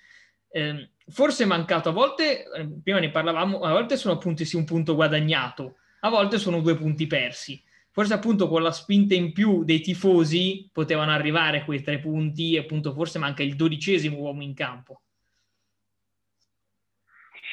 Eh, 0.49 0.91
forse 1.09 1.43
è 1.43 1.47
mancato 1.47 1.89
a 1.89 1.93
volte, 1.93 2.45
eh, 2.53 2.69
prima 2.83 3.01
ne 3.01 3.11
parlavamo, 3.11 3.61
a 3.61 3.73
volte 3.73 3.97
sono 3.97 4.15
appunto 4.15 4.45
sì 4.45 4.55
un 4.55 4.65
punto 4.65 4.95
guadagnato, 4.95 5.79
a 6.07 6.11
volte 6.11 6.39
sono 6.39 6.61
due 6.61 6.77
punti 6.77 7.07
persi. 7.07 7.63
Forse 7.91 8.15
appunto 8.15 8.49
con 8.49 8.63
la 8.63 8.73
spinta 8.73 9.15
in 9.15 9.33
più 9.33 9.65
dei 9.65 9.81
tifosi 9.81 10.69
potevano 10.71 11.13
arrivare 11.13 11.65
quei 11.65 11.83
tre 11.83 11.99
punti 11.99 12.55
e 12.55 12.59
appunto 12.59 12.93
forse 12.93 13.19
manca 13.19 13.43
il 13.43 13.57
dodicesimo 13.57 14.19
uomo 14.19 14.43
in 14.43 14.53
campo. 14.55 15.01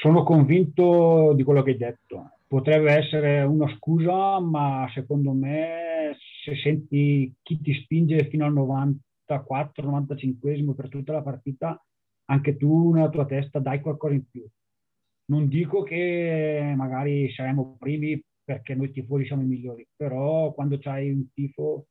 Sono 0.02 0.24
convinto 0.24 1.32
di 1.34 1.44
quello 1.44 1.64
che 1.64 1.72
hai 1.72 1.78
detto. 1.78 2.32
Potrebbe 2.46 2.92
essere 2.92 3.42
una 3.44 3.74
scusa, 3.78 4.38
ma 4.42 4.86
secondo 4.94 5.32
me 5.32 6.18
se 6.44 6.58
senti 6.58 7.34
chi 7.42 7.62
ti 7.62 7.74
spinge 7.82 8.28
fino 8.28 8.46
al 8.46 8.54
94-95 8.54 10.76
per 10.76 10.90
tutta 10.90 11.14
la 11.14 11.22
partita, 11.22 11.82
anche 12.26 12.58
tu 12.58 12.92
nella 12.92 13.08
tua 13.10 13.26
testa 13.26 13.60
dai 13.60 13.80
qualcosa 13.80 14.14
in 14.14 14.30
più. 14.30 14.46
Non 15.26 15.48
dico 15.48 15.84
che 15.84 16.74
magari 16.76 17.32
saremo 17.32 17.78
primi 17.80 18.22
perché 18.44 18.76
noi 18.76 18.92
tifosi 18.92 19.26
siamo 19.26 19.42
i 19.42 19.46
migliori, 19.46 19.88
però 19.96 20.54
quando 20.54 20.78
c'hai 20.78 21.10
un 21.10 21.32
tifo 21.34 21.88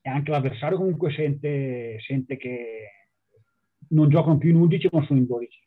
e 0.00 0.08
anche 0.08 0.30
l'avversario 0.30 0.78
comunque 0.78 1.12
sente, 1.12 1.98
sente 2.00 2.36
che 2.36 2.90
non 3.88 4.08
giocano 4.08 4.38
più 4.38 4.50
in 4.50 4.56
11 4.56 4.88
ma 4.92 5.04
sono 5.04 5.18
in 5.18 5.26
12. 5.26 5.64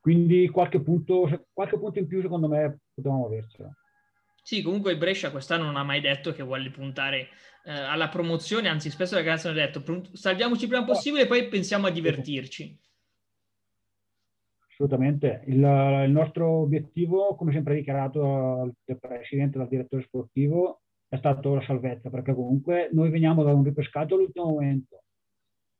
Quindi 0.00 0.48
qualche 0.48 0.80
punto, 0.80 1.46
qualche 1.52 1.78
punto 1.78 1.98
in 1.98 2.06
più 2.06 2.20
secondo 2.20 2.48
me 2.48 2.80
potevamo 2.94 3.26
avercelo. 3.26 3.74
Sì, 4.42 4.60
comunque 4.62 4.90
il 4.92 4.98
Brescia 4.98 5.30
quest'anno 5.30 5.64
non 5.64 5.76
ha 5.76 5.84
mai 5.84 6.00
detto 6.00 6.32
che 6.32 6.42
vuole 6.42 6.68
puntare 6.70 7.28
eh, 7.64 7.70
alla 7.70 8.08
promozione, 8.08 8.68
anzi 8.68 8.90
spesso 8.90 9.14
le 9.14 9.20
ragazze 9.20 9.46
hanno 9.46 9.58
detto 9.58 9.82
salviamoci 10.12 10.64
il 10.64 10.68
prima 10.68 10.84
possibile 10.84 11.22
e 11.22 11.26
poi 11.26 11.46
pensiamo 11.46 11.86
a 11.86 11.90
divertirci 11.90 12.76
assolutamente. 14.82 15.42
Il, 15.46 15.56
il, 15.56 16.10
nostro 16.10 16.48
obiettivo, 16.48 17.34
come 17.36 17.52
sempre 17.52 17.74
dichiarato 17.76 18.72
dal 18.84 18.98
presidente, 18.98 19.58
dal 19.58 19.68
direttore 19.68 20.02
sportivo, 20.02 20.80
è 21.08 21.16
stato 21.16 21.54
la 21.54 21.62
salvezza, 21.62 22.10
perché 22.10 22.34
comunque 22.34 22.88
noi 22.92 23.10
veniamo 23.10 23.42
da 23.44 23.52
un 23.52 23.62
ripescato 23.62 24.14
all'ultimo 24.14 24.46
momento. 24.46 25.04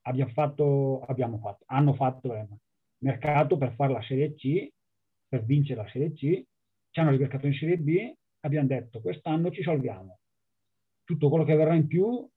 Abbiamo 0.03 0.33
fatto, 0.33 1.01
abbiamo 1.03 1.39
fatto, 1.39 1.65
hanno 1.67 1.95
fatto 1.95 2.35
eh, 2.35 2.47
mercato 2.99 3.57
per 3.57 3.75
fare 3.75 3.93
la 3.93 4.03
Serie 4.03 4.35
C, 4.35 4.69
per 5.29 5.45
vincere 5.45 5.83
la 5.83 5.89
Serie 5.89 6.13
C, 6.13 6.45
ci 6.91 7.01
hanno 7.01 7.11
ripescato 7.11 7.47
in 7.47 7.55
Serie 7.55 7.79
B, 7.79 8.13
abbiamo 8.41 8.67
detto 8.67 9.01
quest'anno 9.01 9.51
ci 9.51 9.63
salviamo. 9.63 10.19
Tutto 11.05 11.29
quello 11.29 11.45
che 11.45 11.55
verrà 11.55 11.75
in 11.75 11.87
più 11.87 12.29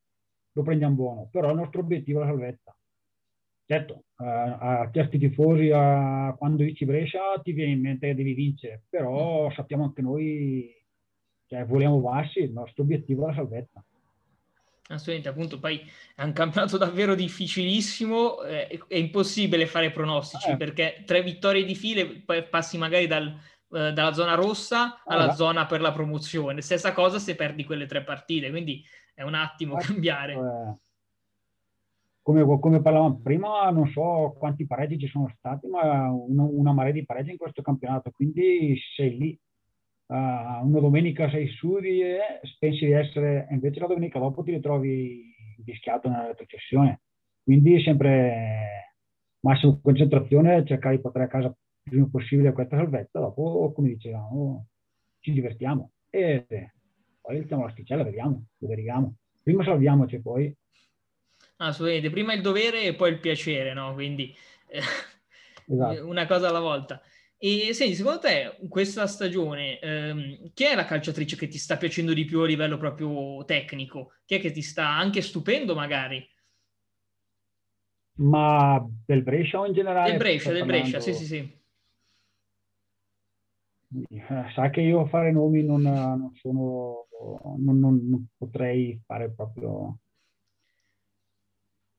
lo 0.52 0.64
prendiamo 0.64 0.96
buono, 0.96 1.28
però 1.32 1.50
il 1.50 1.58
nostro 1.58 1.82
obiettivo 1.82 2.22
è 2.22 2.26
la 2.26 2.30
salvezza 2.30 2.75
certo, 3.66 4.04
a, 4.16 4.82
a 4.82 4.92
certi 4.92 5.18
tifosi, 5.18 5.72
a, 5.72 6.36
quando 6.38 6.64
dici 6.64 6.86
Brescia 6.86 7.40
ti 7.44 7.52
viene 7.52 7.72
in 7.72 7.82
mente 7.82 8.08
che 8.08 8.16
devi 8.16 8.34
vincere, 8.34 8.84
però 8.90 9.52
sappiamo 9.52 9.84
anche 9.84 10.02
noi, 10.02 10.74
cioè, 11.48 11.66
vogliamo 11.66 12.00
bassi, 12.00 12.40
il 12.40 12.52
nostro 12.52 12.84
obiettivo 12.84 13.24
è 13.24 13.28
la 13.28 13.34
salvezza. 13.36 13.84
Assolutamente, 14.88 15.30
appunto, 15.30 15.60
poi 15.60 15.82
è 16.16 16.24
un 16.24 16.32
campionato 16.32 16.78
davvero 16.78 17.16
difficilissimo, 17.16 18.44
eh, 18.44 18.80
è 18.88 18.98
impossibile 18.98 19.66
fare 19.66 19.90
pronostici 19.90 20.52
eh. 20.52 20.58
perché 20.58 21.02
tre 21.08 21.24
vittorie 21.24 21.66
di 21.66 21.74
file, 21.74 22.22
poi 22.22 22.44
passi 22.48 22.78
magari 22.78 23.08
dal, 23.08 23.28
eh, 23.28 23.94
dalla 23.94 24.14
zona 24.14 24.36
rossa 24.36 25.02
alla 25.06 25.22
allora. 25.22 25.34
zona 25.34 25.66
per 25.66 25.82
la 25.82 25.92
promozione. 25.92 26.62
Stessa 26.62 26.94
cosa 26.94 27.18
se 27.18 27.34
perdi 27.34 27.64
quelle 27.64 27.88
tre 27.88 28.04
partite, 28.04 28.52
quindi 28.52 28.86
è 29.16 29.24
un 29.24 29.34
attimo 29.34 29.80
eh, 29.80 29.84
cambiare. 29.84 30.36
Eh, 32.26 32.42
come, 32.42 32.60
come, 32.60 32.82
parlavamo 32.82 33.20
prima, 33.22 33.70
non 33.70 33.88
so 33.90 34.36
quanti 34.38 34.66
pareggi 34.66 34.98
ci 34.98 35.08
sono 35.08 35.32
stati, 35.38 35.68
ma 35.68 36.10
una, 36.10 36.44
una 36.44 36.74
marea 36.74 36.92
di 36.92 37.06
pareggi 37.06 37.32
in 37.32 37.38
questo 37.38 37.62
campionato, 37.62 38.12
quindi 38.12 38.76
sei 38.96 39.18
lì. 39.18 39.40
Uh, 40.08 40.64
una 40.68 40.80
domenica 40.80 41.28
sei 41.32 41.48
su 41.48 41.78
e 41.80 42.20
pensi 42.60 42.86
di 42.86 42.92
essere, 42.92 43.48
invece 43.50 43.80
la 43.80 43.88
domenica 43.88 44.20
dopo 44.20 44.44
ti 44.44 44.52
ritrovi 44.52 45.34
fischiato 45.64 46.10
nella 46.10 46.28
retrocessione. 46.28 47.02
Quindi 47.44 47.82
sempre 47.82 48.94
massima 49.42 49.80
concentrazione, 49.82 50.66
cercare 50.66 50.96
di 50.96 51.02
portare 51.02 51.26
a 51.26 51.28
casa 51.28 51.48
il 51.48 51.56
prima 51.90 52.08
possibile 52.12 52.54
questa 52.54 52.78
salvezza, 52.78 53.20
dopo, 53.20 53.72
come 53.74 53.90
dicevamo, 53.90 54.68
ci 55.20 55.32
divertiamo 55.32 55.92
e 56.10 56.46
poi 57.22 57.38
alziamo 57.40 57.64
l'asticella, 57.66 58.04
vediamo, 58.04 58.46
lo 58.60 58.68
vediamo. 58.68 59.16
Prima 59.42 59.64
salviamoci, 59.64 60.22
poi 60.22 60.56
Assolutamente, 61.58 62.10
prima 62.10 62.34
il 62.34 62.42
dovere 62.42 62.84
e 62.84 62.96
poi 62.96 63.12
il 63.12 63.20
piacere, 63.20 63.74
no? 63.74 63.94
Quindi 63.94 64.36
eh, 64.68 64.82
esatto. 65.68 66.08
una 66.08 66.26
cosa 66.26 66.50
alla 66.50 66.60
volta. 66.60 67.02
E 67.38 67.74
senti, 67.74 67.96
secondo 67.96 68.20
te, 68.20 68.58
questa 68.70 69.08
stagione, 69.08 69.80
ehm, 69.80 70.52
chi 70.54 70.66
è 70.66 70.76
la 70.76 70.86
calciatrice 70.86 71.36
che 71.36 71.48
ti 71.48 71.58
sta 71.58 71.78
piacendo 71.78 72.14
di 72.14 72.26
più 72.26 72.40
a 72.42 72.46
livello 72.46 72.78
proprio 72.78 73.44
tecnico? 73.46 74.14
Chi 74.26 74.36
è 74.36 74.40
che 74.40 74.52
ti 74.52 74.62
sta 74.62 74.88
anche 74.88 75.22
stupendo 75.22 75.76
magari? 75.76 76.28
Ma 78.18 78.84
del 79.06 79.24
Brescia 79.24 79.60
o 79.60 79.66
in 79.66 79.74
generale? 79.74 80.10
Del 80.10 80.20
Brescia, 80.20 80.52
del 80.52 80.66
Brescia, 80.66 81.00
sì, 81.00 81.14
sì, 81.14 81.26
sì. 81.26 81.64
Eh, 84.10 84.52
sa 84.54 84.70
che 84.70 84.82
io 84.82 85.02
a 85.02 85.06
fare 85.08 85.32
nomi 85.32 85.64
non, 85.64 85.82
non 85.82 86.32
sono, 86.36 87.08
non, 87.58 87.80
non, 87.80 88.10
non 88.10 88.28
potrei 88.38 89.02
fare 89.06 89.32
proprio 89.32 90.00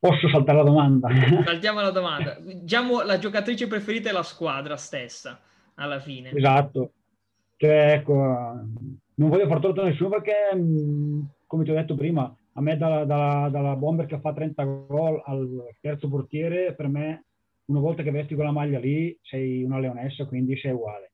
Posso 0.09 0.29
saltare 0.29 0.59
la 0.59 0.65
domanda? 0.65 1.09
Saltiamo 1.45 1.81
la 1.81 1.91
domanda. 1.91 2.39
Diciamo 2.41 3.03
la 3.03 3.19
giocatrice 3.19 3.67
preferita 3.67 4.09
è 4.09 4.13
la 4.13 4.23
squadra 4.23 4.77
stessa, 4.77 5.41
alla 5.75 5.99
fine. 5.99 6.31
Esatto. 6.31 6.93
Cioè, 7.57 7.95
ecco, 7.95 8.15
non 8.15 9.29
voglio 9.29 9.49
far 9.49 9.59
torto 9.59 9.81
a 9.81 9.85
nessuno 9.85 10.11
perché, 10.11 10.55
mm, 10.55 11.23
come 11.47 11.65
ti 11.65 11.71
ho 11.71 11.75
detto 11.75 11.97
prima, 11.97 12.33
a 12.53 12.61
me 12.61 12.77
dalla, 12.77 13.05
dalla, 13.05 13.49
dalla 13.49 13.75
bomber 13.75 14.07
che 14.07 14.21
fa 14.21 14.33
30 14.33 14.63
gol 14.63 15.21
al 15.25 15.75
terzo 15.81 16.09
portiere, 16.09 16.75
per 16.75 16.87
me, 16.87 17.25
una 17.67 17.81
volta 17.81 18.03
che 18.03 18.11
vesti 18.13 18.35
quella 18.35 18.53
maglia 18.53 18.79
lì, 18.79 19.19
sei 19.23 19.65
una 19.65 19.81
leonessa, 19.81 20.27
quindi 20.27 20.57
sei 20.57 20.73
uguale. 20.73 21.11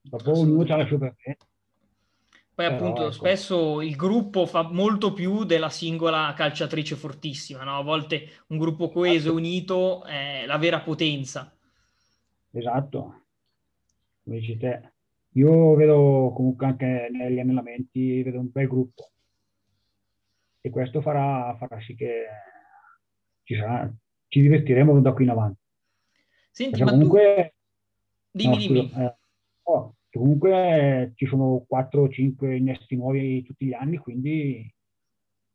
Dopo 0.00 0.38
ognuno 0.38 0.62
ha 0.72 0.76
le 0.76 0.86
sue 0.86 0.98
preferenze. 0.98 1.46
Poi 2.54 2.66
Però, 2.66 2.76
appunto 2.76 3.02
ecco. 3.02 3.12
spesso 3.12 3.80
il 3.80 3.96
gruppo 3.96 4.46
fa 4.46 4.62
molto 4.62 5.12
più 5.12 5.44
della 5.44 5.70
singola 5.70 6.34
calciatrice 6.36 6.96
fortissima, 6.96 7.64
no? 7.64 7.78
A 7.78 7.82
volte 7.82 8.44
un 8.48 8.58
gruppo 8.58 8.90
coeso 8.90 9.28
e 9.30 9.32
unito 9.32 10.04
è 10.04 10.44
la 10.46 10.58
vera 10.58 10.80
potenza. 10.80 11.50
Esatto, 12.52 13.22
come 14.22 14.38
dici 14.38 14.56
te. 14.56 14.92
Io 15.34 15.74
vedo 15.74 16.32
comunque 16.34 16.66
anche 16.66 17.08
negli 17.10 17.38
allenamenti, 17.38 18.22
vedo 18.22 18.38
un 18.40 18.50
bel 18.50 18.66
gruppo 18.68 19.10
e 20.60 20.70
questo 20.70 21.00
farà, 21.00 21.56
farà 21.56 21.80
sì 21.80 21.94
che 21.94 22.26
ci, 23.44 23.56
sarà, 23.56 23.90
ci 24.28 24.40
divertiremo 24.40 25.00
da 25.00 25.12
qui 25.12 25.24
in 25.24 25.30
avanti. 25.30 25.60
Senti, 26.50 26.70
Perché 26.70 26.84
ma 26.84 26.90
comunque... 26.92 27.54
tu... 28.30 28.38
Dimmi, 28.38 28.54
no, 28.54 28.56
dimmi. 28.56 28.92
eh, 28.96 29.16
oh, 29.62 29.94
comunque 30.18 31.12
ci 31.16 31.26
sono 31.26 31.64
4 31.66 32.02
o 32.02 32.08
5 32.08 32.56
innesti 32.56 32.96
nuovi 32.96 33.42
tutti 33.42 33.66
gli 33.66 33.72
anni, 33.72 33.98
quindi 33.98 34.72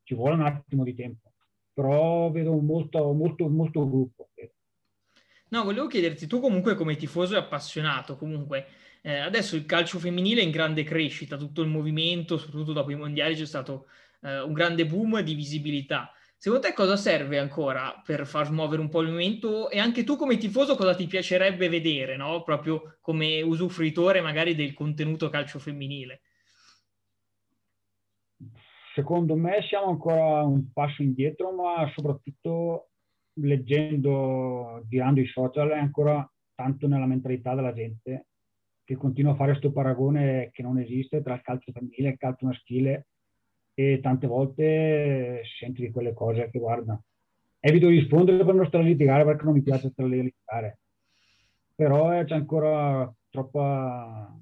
ci 0.03 0.15
vuole 0.15 0.35
un 0.35 0.41
attimo 0.41 0.83
di 0.83 0.95
tempo. 0.95 1.33
Però 1.73 2.31
vedo 2.31 2.53
molto, 2.59 3.11
molto, 3.13 3.47
molto 3.49 3.87
gruppo. 3.87 4.29
No, 5.49 5.63
volevo 5.63 5.87
chiederti, 5.87 6.27
tu 6.27 6.39
comunque 6.39 6.75
come 6.75 6.97
tifoso 6.97 7.35
e 7.35 7.37
appassionato, 7.37 8.17
comunque 8.17 8.67
eh, 9.01 9.19
adesso 9.19 9.55
il 9.55 9.65
calcio 9.65 9.97
femminile 9.97 10.41
è 10.41 10.43
in 10.43 10.51
grande 10.51 10.83
crescita, 10.83 11.37
tutto 11.37 11.61
il 11.61 11.69
movimento, 11.69 12.37
soprattutto 12.37 12.73
dopo 12.73 12.91
i 12.91 12.95
mondiali 12.95 13.35
c'è 13.35 13.45
stato 13.45 13.87
eh, 14.21 14.41
un 14.41 14.51
grande 14.51 14.85
boom 14.85 15.21
di 15.21 15.35
visibilità. 15.35 16.11
Secondo 16.39 16.67
te 16.67 16.73
cosa 16.73 16.95
serve 16.95 17.39
ancora 17.39 17.99
per 18.05 18.27
far 18.27 18.45
smuovere 18.45 18.79
un 18.79 18.89
po' 18.89 19.01
il 19.01 19.09
movimento 19.09 19.71
e 19.71 19.79
anche 19.79 20.03
tu 20.03 20.15
come 20.15 20.37
tifoso 20.37 20.75
cosa 20.75 20.93
ti 20.95 21.07
piacerebbe 21.07 21.67
vedere, 21.67 22.15
no? 22.15 22.43
proprio 22.43 22.97
come 23.01 23.41
usufruitore 23.41 24.21
magari 24.21 24.53
del 24.53 24.75
contenuto 24.75 25.29
calcio 25.29 25.57
femminile? 25.57 26.21
Secondo 28.93 29.35
me 29.35 29.63
siamo 29.67 29.87
ancora 29.87 30.43
un 30.43 30.71
passo 30.71 31.01
indietro, 31.01 31.51
ma 31.53 31.91
soprattutto 31.95 32.89
leggendo, 33.39 34.83
girando 34.87 35.19
i 35.19 35.27
social, 35.27 35.69
è 35.69 35.79
ancora 35.79 36.27
tanto 36.53 36.87
nella 36.87 37.07
mentalità 37.07 37.55
della 37.55 37.73
gente 37.73 38.27
che 38.83 38.95
continua 38.95 39.31
a 39.31 39.35
fare 39.35 39.51
questo 39.51 39.71
paragone 39.71 40.51
che 40.51 40.61
non 40.61 40.77
esiste 40.79 41.23
tra 41.23 41.33
il 41.33 41.41
calcio 41.41 41.71
femminile 41.71 42.09
e 42.09 42.11
il 42.11 42.17
calcio 42.17 42.45
maschile 42.45 43.07
e 43.79 43.99
tante 44.01 44.25
volte 44.25 45.43
senti 45.59 45.81
di 45.83 45.91
quelle 45.91 46.11
cose 46.11 46.49
che 46.49 46.57
guarda, 46.57 46.99
evito 47.59 47.85
di 47.85 47.99
rispondere 47.99 48.43
per 48.43 48.55
non 48.55 48.65
stare 48.65 48.83
a 48.83 48.87
litigare 48.87 49.23
perché 49.23 49.43
non 49.43 49.53
mi 49.53 49.61
piace 49.61 49.91
stare 49.91 50.09
a 50.09 50.11
litigare, 50.13 50.79
però 51.75 52.11
eh, 52.11 52.25
c'è 52.25 52.33
ancora 52.33 53.13
troppa, 53.29 54.35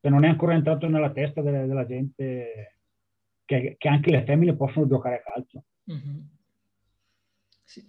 cioè 0.00 0.08
non 0.08 0.24
è 0.24 0.28
ancora 0.28 0.54
entrato 0.54 0.86
nella 0.88 1.10
testa 1.10 1.42
delle, 1.42 1.66
della 1.66 1.84
gente 1.84 2.76
che, 3.44 3.74
che, 3.76 3.88
anche 3.88 4.12
le 4.12 4.22
femmine 4.22 4.54
possono 4.54 4.86
giocare 4.86 5.16
a 5.16 5.32
calcio. 5.32 5.64
Mm-hmm. 5.90 6.18
Sì. 7.64 7.84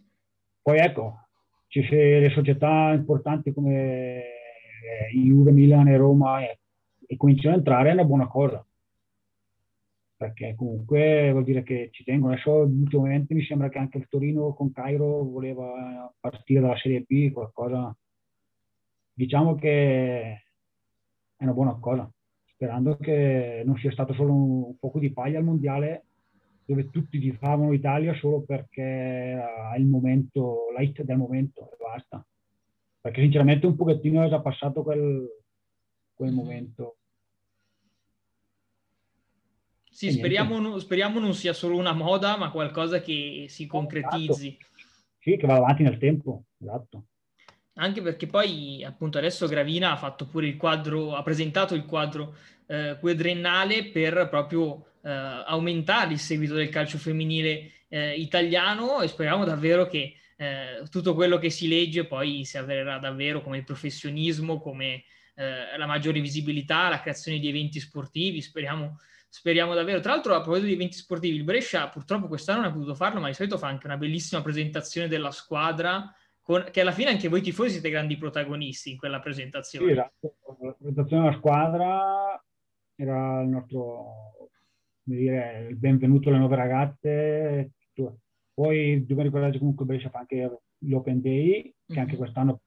Poi 0.63 0.80
ecco, 0.80 1.28
ci 1.67 1.84
sono 1.84 1.99
le 1.99 2.32
società 2.32 2.91
importanti 2.91 3.54
come 3.54 4.15
eh, 4.17 5.12
Juve, 5.13 5.51
Milan 5.51 5.89
e 5.89 5.97
Roma 5.97 6.41
e, 6.41 6.58
e 7.06 7.17
cominciano 7.17 7.54
a 7.54 7.58
entrare 7.58 7.91
è 7.91 7.93
una 7.93 8.04
buona 8.04 8.25
cosa 8.25 8.64
perché 10.17 10.56
comunque 10.56 11.30
vuol 11.32 11.43
dire 11.43 11.63
che 11.63 11.89
ci 11.91 12.04
tengono. 12.04 12.34
Adesso 12.34 12.51
ultimamente 12.51 13.34
mi 13.34 13.43
sembra 13.43 13.69
che 13.69 13.78
anche 13.78 13.97
il 13.97 14.08
Torino 14.08 14.54
con 14.54 14.71
Cairo 14.71 15.23
voleva 15.23 16.13
partire 16.19 16.62
dalla 16.62 16.78
Serie 16.78 17.01
B, 17.01 17.32
qualcosa. 17.32 17.95
Diciamo 19.13 19.56
che 19.56 20.21
è 21.36 21.43
una 21.43 21.54
buona 21.54 21.75
cosa, 21.80 22.10
sperando 22.45 22.97
che 22.97 23.63
non 23.65 23.78
sia 23.78 23.91
stato 23.91 24.13
solo 24.13 24.34
un 24.34 24.75
fuoco 24.78 24.99
di 24.99 25.12
paglia 25.12 25.39
al 25.39 25.45
mondiale 25.45 26.06
dove 26.65 26.89
tutti 26.89 27.19
tifavano 27.19 27.73
Italia 27.73 28.13
solo 28.15 28.41
perché 28.41 29.39
ha 29.39 29.78
il 29.78 29.86
momento, 29.86 30.71
la 30.73 30.82
hit 30.82 31.04
del 31.04 31.17
momento 31.17 31.69
e 31.71 31.75
basta. 31.78 32.25
Perché 32.99 33.21
sinceramente 33.21 33.67
un 33.67 33.75
pochettino 33.75 34.23
è 34.23 34.30
già 34.30 34.41
passato 34.41 34.82
quel, 34.82 35.28
quel 36.15 36.32
momento 36.32 36.97
sì, 39.95 40.12
speriamo, 40.12 40.77
speriamo, 40.77 41.21
non 41.21 41.34
sia 41.34 41.53
solo 41.53 41.77
una 41.77 41.93
moda, 41.93 42.36
ma 42.36 42.51
qualcosa 42.51 42.99
che 42.99 43.45
si 43.47 43.65
concretizzi. 43.65 44.58
Esatto. 44.60 44.81
Sì, 45.19 45.38
che 45.38 45.47
va 45.47 45.55
avanti 45.55 45.84
nel 45.84 45.97
tempo, 45.97 46.43
esatto. 46.60 47.05
Anche 47.75 48.01
perché 48.01 48.27
poi, 48.27 48.84
appunto, 48.84 49.17
adesso 49.17 49.47
Gravina 49.47 49.93
ha 49.93 49.95
fatto 49.95 50.27
pure 50.27 50.47
il 50.47 50.58
quadro, 50.58 51.15
ha 51.15 51.23
presentato 51.23 51.75
il 51.75 51.86
quadro 51.86 52.36
eh, 52.67 52.97
quadriennale 52.99 53.86
per 53.86 54.27
proprio 54.29 54.86
eh, 55.01 55.10
aumentare 55.10 56.12
il 56.12 56.19
seguito 56.19 56.55
del 56.55 56.67
calcio 56.67 56.97
femminile 56.97 57.71
eh, 57.88 58.15
italiano 58.15 58.99
e 58.99 59.08
speriamo 59.08 59.45
davvero 59.45 59.88
che 59.88 60.13
eh, 60.36 60.84
tutto 60.91 61.13
quello 61.13 61.38
che 61.38 61.49
si 61.49 61.69
legge 61.69 62.05
poi 62.05 62.43
si 62.43 62.58
avverrà 62.58 62.97
davvero 62.97 63.41
come 63.41 63.60
il 63.60 63.63
professionismo, 63.63 64.60
come 64.60 65.05
eh, 65.36 65.77
la 65.77 65.86
maggiore 65.86 66.19
visibilità, 66.19 66.89
la 66.89 66.99
creazione 66.99 67.39
di 67.39 67.47
eventi 67.47 67.79
sportivi. 67.79 68.41
Speriamo 68.41 68.97
speriamo 69.36 69.74
davvero. 69.74 70.00
Tra 70.00 70.13
l'altro, 70.13 70.34
a 70.34 70.39
proposito 70.39 70.67
di 70.67 70.74
eventi 70.76 70.95
sportivi, 70.95 71.36
il 71.36 71.43
Brescia 71.43 71.89
purtroppo 71.89 72.28
quest'anno 72.28 72.62
non 72.62 72.69
ha 72.69 72.74
potuto 72.74 72.95
farlo, 72.95 73.19
ma 73.19 73.28
di 73.28 73.34
solito 73.34 73.58
fa 73.58 73.67
anche 73.67 73.86
una 73.86 73.98
bellissima 73.98 74.41
presentazione 74.41 75.10
della 75.10 75.32
squadra, 75.32 76.10
con, 76.41 76.65
che 76.71 76.80
alla 76.80 76.93
fine 76.93 77.10
anche 77.10 77.28
voi 77.28 77.41
tifosi 77.41 77.71
siete 77.71 77.89
grandi 77.89 78.15
protagonisti 78.15 78.91
in 78.91 78.98
quella 78.98 79.19
presentazione. 79.19 79.88
Sì, 79.88 79.91
esatto. 79.91 80.36
La 80.62 80.71
presentazione 80.71 81.24
della 81.24 81.36
squadra 81.36 82.43
era 82.95 83.41
il 83.41 83.50
nostro, 83.50 84.50
come 85.04 85.17
dire, 85.17 85.67
il 85.69 85.76
benvenuto 85.76 86.30
alle 86.30 86.38
nuove 86.38 86.56
ragazze. 86.56 87.71
Poi 88.54 89.00
dobbiamo 89.00 89.24
ricordare 89.24 89.58
comunque 89.60 89.84
Brescia 89.84 90.10
fa 90.10 90.19
anche 90.19 90.60
l'Open 90.78 91.19
Day, 91.19 91.76
che 91.86 92.00
anche 92.00 92.15
quest'anno 92.15 92.62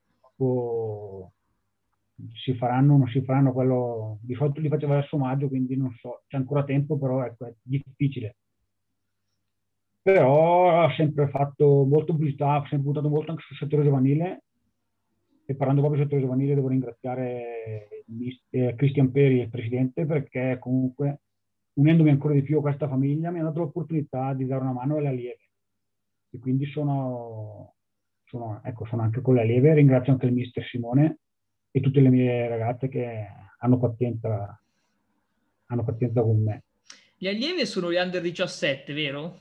si 2.34 2.54
faranno 2.54 2.94
o 2.94 2.98
non 2.98 3.08
si 3.08 3.22
faranno 3.22 3.52
quello 3.52 4.18
di 4.22 4.34
solito 4.34 4.60
li 4.60 4.68
faceva 4.68 4.94
verso 4.94 5.16
maggio 5.16 5.48
quindi 5.48 5.76
non 5.76 5.92
so 6.00 6.22
c'è 6.26 6.36
ancora 6.36 6.64
tempo 6.64 6.98
però 6.98 7.24
ecco, 7.24 7.46
è 7.46 7.54
difficile. 7.62 8.36
Però 10.02 10.84
ha 10.84 10.92
sempre 10.96 11.28
fatto 11.28 11.84
molto 11.84 12.12
pubblicità 12.12 12.54
ha 12.54 12.66
sempre 12.68 12.86
puntato 12.86 13.08
molto 13.08 13.30
anche 13.30 13.44
sul 13.46 13.56
settore 13.56 13.84
giovanile. 13.84 14.42
E 15.44 15.54
parlando 15.54 15.80
proprio 15.80 16.00
del 16.00 16.10
settore 16.10 16.26
giovanile 16.26 16.54
devo 16.54 16.68
ringraziare 16.68 18.04
Cristian 18.76 19.10
Peri 19.10 19.40
il 19.40 19.48
presidente 19.48 20.04
perché 20.04 20.58
comunque 20.58 21.20
unendomi 21.74 22.10
ancora 22.10 22.34
di 22.34 22.42
più 22.42 22.58
a 22.58 22.60
questa 22.60 22.88
famiglia 22.88 23.30
mi 23.30 23.40
ha 23.40 23.44
dato 23.44 23.60
l'opportunità 23.60 24.34
di 24.34 24.44
dare 24.44 24.62
una 24.62 24.72
mano 24.72 24.96
alle 24.96 25.08
allieve 25.08 25.48
e 26.30 26.38
quindi 26.38 26.66
sono, 26.66 27.74
sono, 28.24 28.60
ecco, 28.62 28.84
sono 28.86 29.02
anche 29.02 29.22
con 29.22 29.34
le 29.34 29.42
allieve 29.42 29.72
ringrazio 29.72 30.12
anche 30.12 30.26
il 30.26 30.32
mister 30.32 30.64
Simone 30.64 31.18
e 31.78 31.80
tutte 31.80 32.00
le 32.00 32.10
mie 32.10 32.48
ragazze 32.48 32.88
che 32.88 33.26
hanno 33.58 33.78
pazienza, 33.78 34.60
hanno 35.66 35.84
pazienza 35.84 36.20
con 36.20 36.42
me. 36.42 36.62
Gli 37.16 37.26
allievi 37.26 37.66
sono 37.66 37.90
gli 37.90 37.96
under 37.96 38.20
17, 38.20 38.92
vero? 38.92 39.40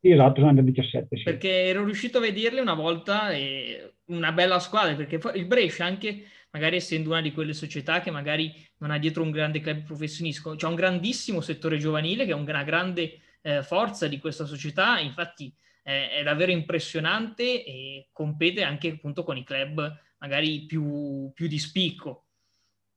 Sì, 0.00 0.10
esatto, 0.10 0.36
sono 0.36 0.48
under 0.48 0.64
17, 0.64 1.16
sì. 1.16 1.22
Perché 1.22 1.48
ero 1.48 1.84
riuscito 1.84 2.18
a 2.18 2.22
vederle 2.22 2.60
una 2.60 2.74
volta 2.74 3.30
e 3.30 3.94
una 4.06 4.32
bella 4.32 4.58
squadra, 4.58 4.94
perché 4.94 5.20
il 5.34 5.46
Brescia 5.46 5.84
anche, 5.84 6.24
magari 6.50 6.76
essendo 6.76 7.10
una 7.10 7.20
di 7.20 7.32
quelle 7.32 7.52
società 7.52 8.00
che 8.00 8.10
magari 8.10 8.52
non 8.78 8.90
ha 8.90 8.98
dietro 8.98 9.22
un 9.22 9.30
grande 9.30 9.60
club 9.60 9.82
professionistico, 9.82 10.54
c'è 10.54 10.66
un 10.66 10.74
grandissimo 10.74 11.40
settore 11.40 11.78
giovanile 11.78 12.24
che 12.24 12.32
è 12.32 12.34
una 12.34 12.64
grande 12.64 13.18
eh, 13.42 13.62
forza 13.62 14.06
di 14.08 14.18
questa 14.18 14.44
società, 14.44 14.98
infatti 14.98 15.52
è, 15.82 16.10
è, 16.18 16.22
davvero 16.22 16.50
impressionante 16.50 17.64
e 17.64 18.08
compete 18.12 18.62
anche 18.62 18.90
appunto 18.90 19.22
con 19.22 19.36
i 19.36 19.44
club 19.44 19.98
magari 20.20 20.66
più, 20.66 21.30
più 21.34 21.46
di 21.46 21.58
spicco. 21.58 22.26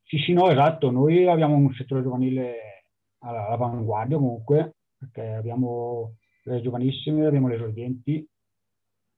Sì, 0.03 0.17
sì, 0.19 0.33
no, 0.33 0.49
esatto. 0.49 0.91
Noi 0.91 1.27
abbiamo 1.27 1.55
un 1.55 1.73
settore 1.73 2.03
giovanile 2.03 2.85
all'avanguardia 3.19 4.17
comunque, 4.17 4.75
perché 4.97 5.33
abbiamo 5.33 6.17
le 6.43 6.61
giovanissime, 6.61 7.25
abbiamo 7.25 7.47
le 7.47 7.55
esordienti, 7.55 8.27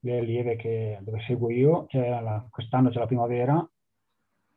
le 0.00 0.18
allieve 0.18 0.56
che, 0.56 0.98
dove 1.02 1.22
seguo 1.26 1.50
io, 1.50 1.86
cioè 1.88 2.08
la, 2.08 2.46
quest'anno 2.50 2.90
c'è 2.90 2.98
la 2.98 3.06
primavera, 3.06 3.70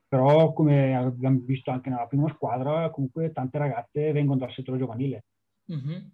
però 0.08 0.54
come 0.54 0.96
abbiamo 0.96 1.40
visto 1.44 1.72
anche 1.72 1.90
nella 1.90 2.08
prima 2.08 2.32
squadra, 2.34 2.90
comunque 2.90 3.32
tante 3.32 3.58
ragazze 3.58 4.12
vengono 4.12 4.40
dal 4.40 4.54
settore 4.54 4.78
giovanile. 4.78 5.26
Mm-hmm. 5.72 6.06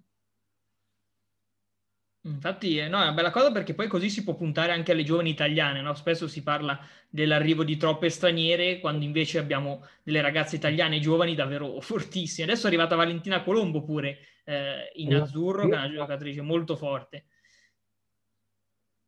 Infatti, 2.25 2.77
eh, 2.77 2.87
no, 2.87 2.97
è 2.99 3.03
una 3.03 3.13
bella 3.13 3.29
cosa 3.29 3.51
perché 3.51 3.75
poi 3.75 3.87
così 3.87 4.09
si 4.09 4.23
può 4.23 4.35
puntare 4.35 4.71
anche 4.71 4.91
alle 4.91 5.03
giovani 5.03 5.29
italiane, 5.29 5.81
no? 5.81 5.93
Spesso 5.93 6.27
si 6.27 6.41
parla 6.41 6.79
dell'arrivo 7.07 7.63
di 7.63 7.77
troppe 7.77 8.09
straniere, 8.09 8.79
quando 8.79 9.05
invece 9.05 9.37
abbiamo 9.37 9.85
delle 10.01 10.21
ragazze 10.21 10.55
italiane 10.55 10.99
giovani 10.99 11.35
davvero 11.35 11.79
fortissime. 11.81 12.47
Adesso 12.47 12.65
è 12.65 12.67
arrivata 12.67 12.95
Valentina 12.95 13.43
Colombo 13.43 13.83
pure 13.83 14.17
eh, 14.43 14.91
in 14.95 15.13
azzurro, 15.13 15.67
che 15.67 15.75
è 15.75 15.77
una 15.77 15.91
giocatrice 15.91 16.41
molto 16.41 16.75
forte. 16.75 17.25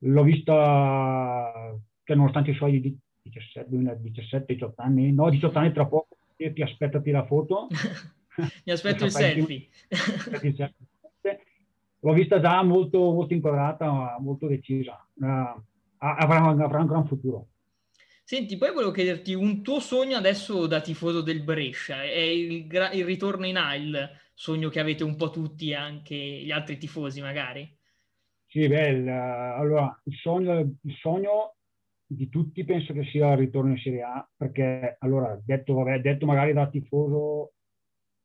L'ho 0.01 0.23
vista, 0.23 1.75
che 2.03 2.13
nonostante 2.13 2.51
i 2.51 2.55
suoi 2.55 2.99
17-18 3.27 4.73
anni, 4.75 5.11
no, 5.11 5.31
18 5.31 5.57
anni 5.57 5.73
tra 5.73 5.87
poco, 5.87 6.17
ti 6.35 6.61
aspettati 6.61 7.09
la 7.09 7.25
foto. 7.25 7.67
Mi 8.63 8.71
aspetto 8.71 9.05
il 9.05 9.11
selfie 9.11 9.67
l'ho 12.07 12.13
vista 12.13 12.39
già 12.39 12.63
molto, 12.63 13.11
molto 13.11 13.33
inquadrata, 13.33 14.15
molto 14.19 14.47
decisa. 14.47 15.05
Uh, 15.15 15.61
avrà, 15.97 16.45
avrà 16.45 16.79
un 16.79 16.85
gran 16.85 17.05
futuro. 17.05 17.47
Senti, 18.23 18.57
poi 18.57 18.71
volevo 18.71 18.91
chiederti 18.91 19.33
un 19.33 19.61
tuo 19.61 19.79
sogno 19.79 20.17
adesso 20.17 20.67
da 20.67 20.81
tifoso 20.81 21.21
del 21.21 21.43
Brescia, 21.43 22.03
è 22.03 22.19
il, 22.19 22.67
il 22.93 23.05
ritorno 23.05 23.45
in 23.45 23.57
A 23.57 23.75
il 23.75 24.09
sogno 24.33 24.69
che 24.69 24.79
avete 24.79 25.03
un 25.03 25.15
po' 25.15 25.29
tutti, 25.29 25.73
anche 25.73 26.15
gli 26.15 26.51
altri 26.51 26.77
tifosi 26.77 27.21
magari? 27.21 27.75
Sì, 28.47 28.67
beh, 28.67 29.09
allora 29.09 29.97
il 30.03 30.15
sogno, 30.15 30.59
il 30.59 30.95
sogno, 30.99 31.55
di 32.05 32.29
tutti 32.29 32.63
penso 32.63 32.93
che 32.93 33.03
sia 33.05 33.31
il 33.31 33.37
ritorno 33.37 33.71
in 33.71 33.79
Serie 33.79 34.01
A, 34.01 34.29
perché 34.35 34.97
allora 34.99 35.37
detto, 35.43 35.73
vabbè, 35.73 35.99
detto 35.99 36.25
magari 36.25 36.53
da 36.53 36.67
tifoso 36.67 37.53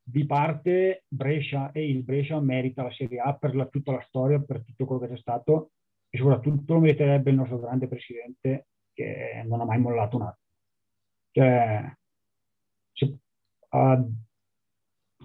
di 0.03 0.27
parte 0.27 1.05
Brescia 1.07 1.71
e 1.73 1.89
il 1.89 2.03
Brescia 2.03 2.41
merita 2.41 2.83
la 2.83 2.93
Serie 2.93 3.21
A 3.21 3.35
per 3.35 3.55
la, 3.55 3.67
tutta 3.67 3.93
la 3.93 4.05
storia, 4.09 4.41
per 4.41 4.63
tutto 4.65 4.85
quello 4.85 5.03
che 5.03 5.15
c'è 5.15 5.19
stato 5.19 5.71
e 6.11 6.19
soprattutto 6.19 6.75
lo 6.75 6.81
meriterebbe 6.81 7.31
il 7.31 7.37
nostro 7.37 7.59
grande 7.59 7.89
presidente 7.89 8.67
che 8.93 9.43
non 9.47 9.61
ha 9.61 9.65
mai 9.65 9.79
mollato 9.79 10.17
un 10.17 10.23
attimo. 10.23 10.51
Cioè, 11.31 11.97
se, 12.93 13.17
uh, 13.71 14.13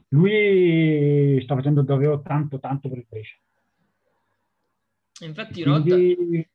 lui 0.09 1.41
sta 1.41 1.55
facendo 1.55 1.81
davvero 1.81 2.21
tanto, 2.21 2.59
tanto 2.59 2.87
per 2.87 2.99
il 2.99 3.05
Brescia. 3.09 3.35
Infatti, 5.21 5.63
Quindi... 5.63 6.47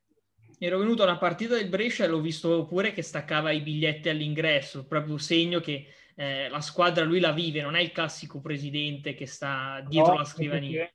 ero 0.58 0.78
venuto 0.78 1.02
a 1.02 1.06
una 1.06 1.18
partita 1.18 1.56
del 1.56 1.68
Brescia 1.68 2.04
e 2.04 2.08
l'ho 2.08 2.20
visto 2.20 2.64
pure 2.66 2.92
che 2.92 3.02
staccava 3.02 3.50
i 3.50 3.60
biglietti 3.60 4.08
all'ingresso, 4.08 4.86
proprio 4.86 5.18
segno 5.18 5.60
che 5.60 5.86
eh, 6.14 6.48
la 6.48 6.60
squadra 6.60 7.04
lui 7.04 7.20
la 7.20 7.32
vive, 7.32 7.62
non 7.62 7.74
è 7.74 7.80
il 7.80 7.92
classico 7.92 8.40
presidente 8.40 9.14
che 9.14 9.26
sta 9.26 9.84
dietro 9.86 10.12
no, 10.12 10.18
la 10.18 10.24
scrivania. 10.24 10.90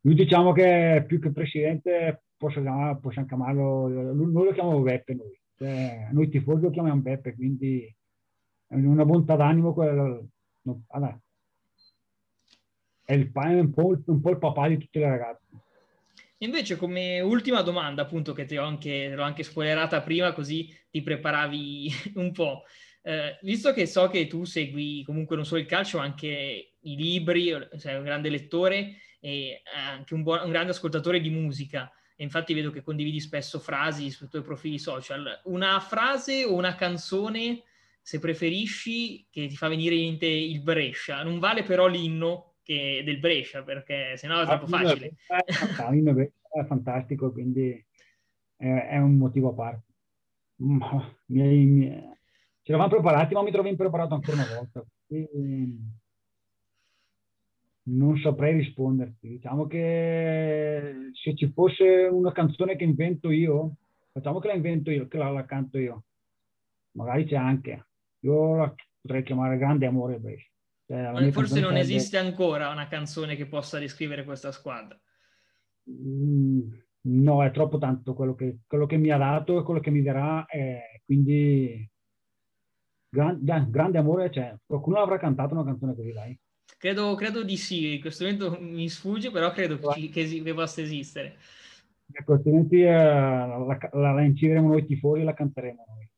Lui 0.00 0.14
diciamo 0.14 0.52
che 0.52 1.04
più 1.06 1.20
che 1.20 1.32
presidente 1.32 2.22
possiamo, 2.36 2.98
possiamo 3.00 3.26
chiamarlo, 3.26 3.88
noi 3.88 4.44
lo 4.44 4.52
chiamiamo 4.52 4.80
Beppe 4.80 5.14
noi, 5.14 5.40
cioè, 5.56 6.08
noi 6.12 6.28
tifosi 6.28 6.62
lo 6.62 6.70
chiamiamo 6.70 7.00
Beppe, 7.00 7.34
quindi 7.34 7.94
è 8.68 8.74
una 8.74 9.04
bontà 9.04 9.36
d'animo 9.36 9.72
quello, 9.72 10.28
no, 10.62 10.82
vabbè. 10.88 11.16
è, 13.04 13.14
il, 13.14 13.32
è 13.32 13.60
un, 13.60 13.72
po', 13.72 14.00
un 14.04 14.20
po' 14.20 14.30
il 14.30 14.38
papà 14.38 14.68
di 14.68 14.78
tutte 14.78 14.98
le 14.98 15.08
ragazze. 15.08 15.44
Invece, 16.40 16.76
come 16.76 17.20
ultima 17.20 17.62
domanda, 17.62 18.02
appunto, 18.02 18.34
che 18.34 18.44
ti 18.44 18.56
ho 18.56 18.64
anche, 18.64 19.14
l'ho 19.14 19.22
anche 19.22 19.42
spoilerata 19.42 20.02
prima, 20.02 20.32
così 20.32 20.68
ti 20.90 21.02
preparavi 21.02 21.90
un 22.16 22.32
po'. 22.32 22.64
Eh, 23.06 23.38
visto 23.42 23.72
che 23.72 23.86
so 23.86 24.08
che 24.08 24.26
tu 24.26 24.42
segui 24.42 25.04
comunque 25.04 25.36
non 25.36 25.44
solo 25.44 25.60
il 25.60 25.66
calcio, 25.68 25.98
ma 25.98 26.02
anche 26.02 26.72
i 26.80 26.96
libri, 26.96 27.52
sei 27.76 27.94
un 27.94 28.02
grande 28.02 28.28
lettore 28.28 28.96
e 29.20 29.62
anche 29.76 30.12
un, 30.12 30.24
buon, 30.24 30.40
un 30.42 30.50
grande 30.50 30.72
ascoltatore 30.72 31.20
di 31.20 31.30
musica, 31.30 31.88
e 32.16 32.24
infatti 32.24 32.52
vedo 32.52 32.72
che 32.72 32.82
condividi 32.82 33.20
spesso 33.20 33.60
frasi 33.60 34.10
sui 34.10 34.26
tuoi 34.28 34.42
profili 34.42 34.80
social, 34.80 35.40
una 35.44 35.78
frase 35.78 36.44
o 36.44 36.56
una 36.56 36.74
canzone, 36.74 37.62
se 38.02 38.18
preferisci, 38.18 39.28
che 39.30 39.46
ti 39.46 39.54
fa 39.54 39.68
venire 39.68 39.94
in 39.94 40.08
mente 40.08 40.26
il 40.26 40.60
Brescia. 40.62 41.22
Non 41.22 41.38
vale 41.38 41.62
però 41.62 41.86
l'inno 41.86 42.56
che 42.64 43.02
del 43.04 43.20
Brescia, 43.20 43.62
perché 43.62 44.16
sennò 44.16 44.42
è 44.42 44.46
troppo 44.46 44.66
facile. 44.66 45.14
L'inno 45.92 46.12
è 46.18 46.64
fantastico, 46.64 47.30
quindi 47.30 47.70
è, 48.56 48.66
è 48.66 48.98
un 48.98 49.16
motivo 49.16 49.50
a 49.50 49.54
parte. 49.54 49.94
Mi, 50.56 50.80
mi, 51.26 52.14
ci 52.66 52.72
eravamo 52.72 52.94
preparati, 52.94 53.32
ma 53.32 53.44
mi 53.44 53.52
trovo 53.52 53.68
impreparato 53.68 54.14
ancora 54.14 54.38
una 54.38 54.56
volta. 54.56 54.84
Quindi 55.06 55.78
non 57.84 58.18
saprei 58.18 58.54
risponderti. 58.54 59.28
Diciamo 59.28 59.68
che 59.68 61.12
se 61.12 61.36
ci 61.36 61.48
fosse 61.52 62.08
una 62.10 62.32
canzone 62.32 62.74
che 62.74 62.82
invento 62.82 63.30
io, 63.30 63.76
facciamo 64.10 64.40
che 64.40 64.48
la 64.48 64.54
invento 64.54 64.90
io, 64.90 65.06
che 65.06 65.16
la, 65.16 65.30
la 65.30 65.44
canto 65.44 65.78
io. 65.78 66.06
Magari 66.96 67.26
c'è 67.26 67.36
anche. 67.36 67.86
Io 68.22 68.56
la 68.56 68.74
potrei 69.00 69.22
chiamare 69.22 69.58
Grande 69.58 69.86
Amore 69.86 70.18
Brescia. 70.18 70.50
Cioè, 70.86 71.30
forse 71.30 71.60
non 71.60 71.76
esiste 71.76 72.18
ancora 72.18 72.70
una 72.70 72.88
canzone 72.88 73.36
che 73.36 73.46
possa 73.46 73.78
descrivere 73.78 74.24
questa 74.24 74.50
squadra. 74.50 75.00
Mm, 75.88 76.62
no, 77.02 77.44
è 77.44 77.52
troppo 77.52 77.78
tanto 77.78 78.12
quello 78.14 78.34
che, 78.34 78.58
quello 78.66 78.86
che 78.86 78.96
mi 78.96 79.10
ha 79.10 79.18
dato 79.18 79.60
e 79.60 79.62
quello 79.62 79.78
che 79.78 79.90
mi 79.90 80.02
darà. 80.02 80.44
Eh, 80.46 81.02
quindi 81.04 81.88
Gran, 83.16 83.70
grande 83.70 83.96
amore, 83.96 84.30
cioè, 84.30 84.54
qualcuno 84.66 84.98
avrà 84.98 85.16
cantato 85.16 85.54
una 85.54 85.64
canzone 85.64 85.94
così, 85.94 86.12
dai? 86.12 86.38
Credo, 86.76 87.14
credo 87.14 87.42
di 87.42 87.56
sì, 87.56 87.94
in 87.94 88.00
questo 88.00 88.24
momento 88.24 88.58
mi 88.60 88.88
sfugge, 88.90 89.30
però 89.30 89.50
credo 89.52 89.78
che, 89.78 90.10
che, 90.10 90.42
che 90.42 90.54
possa 90.54 90.82
esistere. 90.82 91.38
Ecco, 92.12 92.34
altrimenti 92.34 92.82
eh, 92.82 92.92
la, 92.92 93.78
la, 93.92 94.12
la, 94.12 94.22
incideremo 94.22 94.68
noi 94.68 94.84
tifosi 94.84 95.22
e 95.22 95.24
la 95.24 95.32
canteremo 95.32 95.84
noi. 95.88 96.10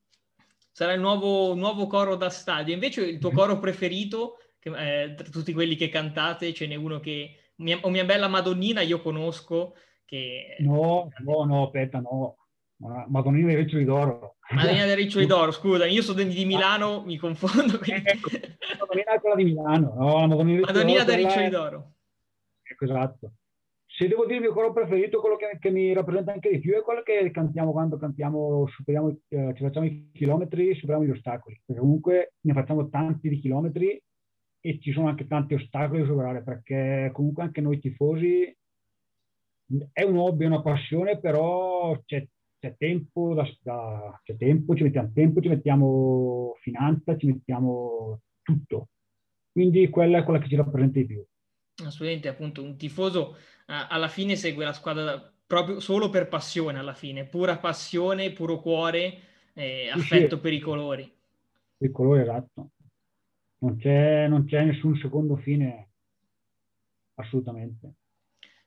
Sarà 0.73 0.93
il 0.93 1.01
nuovo, 1.01 1.55
nuovo 1.55 1.87
coro 1.87 2.17
da 2.17 2.31
stadio. 2.31 2.75
Invece 2.75 3.05
il 3.05 3.19
tuo 3.19 3.31
coro 3.31 3.61
preferito, 3.61 4.39
che, 4.59 4.71
eh, 4.71 5.15
tra 5.15 5.29
tutti 5.29 5.53
quelli 5.53 5.77
che 5.77 5.89
cantate, 5.89 6.53
ce 6.53 6.67
n'è 6.67 6.75
uno 6.75 6.99
che... 6.99 7.53
Mia, 7.59 7.79
o 7.83 7.91
mia 7.91 8.05
bella 8.05 8.29
Madonnina 8.29 8.81
io 8.81 9.01
conosco, 9.01 9.75
che... 10.05 10.57
No, 10.61 11.09
no, 11.25 11.45
no, 11.45 11.65
aspetta, 11.67 12.01
no. 12.01 12.38
Madonnina 12.79 13.49
del 13.49 13.59
Riccioli 13.59 13.85
d'Oro. 13.85 14.37
Madonnina 14.55 14.87
del 14.87 14.97
Riccioli 14.97 15.27
d'Oro, 15.27 15.51
scusa, 15.51 15.87
io 15.87 16.03
sono 16.03 16.23
di 16.23 16.45
Milano, 16.45 17.03
mi 17.05 17.17
confondo. 17.17 17.79
Quindi... 17.79 18.03
Ecco, 18.05 18.31
Madonnina 18.79 19.15
è 19.15 19.21
quella 19.21 19.35
di 19.35 19.45
Milano, 19.45 19.95
no? 19.97 20.27
Madonnina, 20.27 20.61
Madonnina 20.61 21.05
del 21.05 21.17
Riccioli 21.17 21.49
d'Oro. 21.49 21.93
Ecco, 22.63 22.85
esatto. 22.85 23.33
Se 23.87 24.07
devo 24.07 24.27
dire 24.27 24.37
il 24.37 24.43
mio 24.43 24.53
coro 24.53 24.73
preferito, 24.73 25.21
quello 25.21 25.35
che, 25.35 25.59
che, 25.59 25.71
mi 25.71 25.93
rappresenta 25.93 26.33
anche 26.33 26.51
di 26.51 26.61
più 26.61 26.75
è 26.75 26.83
quello 26.83 27.03
che 27.03 27.31
cantiamo 27.33 27.73
quando 27.73 27.97
cantiamo, 27.97 28.69
superiamo, 28.69 29.19
eh, 29.27 29.53
ci 29.57 29.63
facciamo 29.65 29.87
i 29.87 30.11
chilometri, 30.13 30.73
superiamo 30.75 31.05
gli 31.05 31.11
ostacoli. 31.11 31.61
Perché 31.65 31.81
comunque 31.81 32.35
ne 32.43 32.53
facciamo 32.53 32.89
tanti 32.89 33.29
di 33.29 33.41
chilometri 33.41 34.01
e 34.61 34.79
ci 34.81 34.93
sono 34.93 35.09
anche 35.09 35.27
tanti 35.27 35.55
ostacoli 35.55 36.01
da 36.01 36.07
superare, 36.07 36.43
perché 36.45 37.11
comunque 37.13 37.43
anche 37.43 37.61
noi 37.61 37.81
tifosi 37.81 38.57
è 39.93 40.03
un 40.05 40.17
hobby, 40.17 40.45
è 40.45 40.47
una 40.47 40.63
passione, 40.63 41.19
però 41.19 42.01
c'è 42.05 42.25
c'è 42.59 42.77
tempo, 42.77 43.35
da, 43.35 43.49
da, 43.63 44.21
c'è 44.25 44.37
tempo, 44.37 44.75
ci 44.75 44.83
mettiamo 44.83 45.11
tempo, 45.13 45.41
ci 45.41 45.49
mettiamo 45.49 46.57
finanza, 46.61 47.17
ci 47.17 47.27
mettiamo 47.27 48.23
tutto. 48.43 48.89
Quindi 49.53 49.89
quella 49.89 50.19
è 50.19 50.25
quella 50.25 50.41
che 50.41 50.49
ci 50.49 50.57
rappresenta 50.57 50.99
di 50.99 51.07
più. 51.07 51.25
Assolutamente, 51.85 52.29
appunto, 52.29 52.63
un 52.63 52.77
tifoso 52.77 53.37
uh, 53.67 53.87
alla 53.89 54.09
fine 54.09 54.37
segue 54.37 54.65
la 54.65 54.73
squadra 54.73 55.33
proprio 55.47 55.81
solo 55.81 56.11
per 56.11 56.29
passione, 56.29 56.79
alla 56.79 56.95
fine, 56.95 57.25
pura 57.25 57.59
passione, 57.59 58.33
puro 58.33 58.61
cuore, 58.61 59.21
eh, 59.55 59.89
affetto 59.89 60.37
sì, 60.37 60.43
per 60.43 60.53
i 60.53 60.61
colori. 60.61 61.11
Il 61.79 61.91
colore, 61.91 62.23
esatto. 62.23 62.71
Non 63.61 63.77
c'è, 63.77 64.29
non 64.29 64.45
c'è 64.45 64.65
nessun 64.65 64.97
secondo 64.97 65.37
fine, 65.37 65.89
assolutamente. 67.15 67.95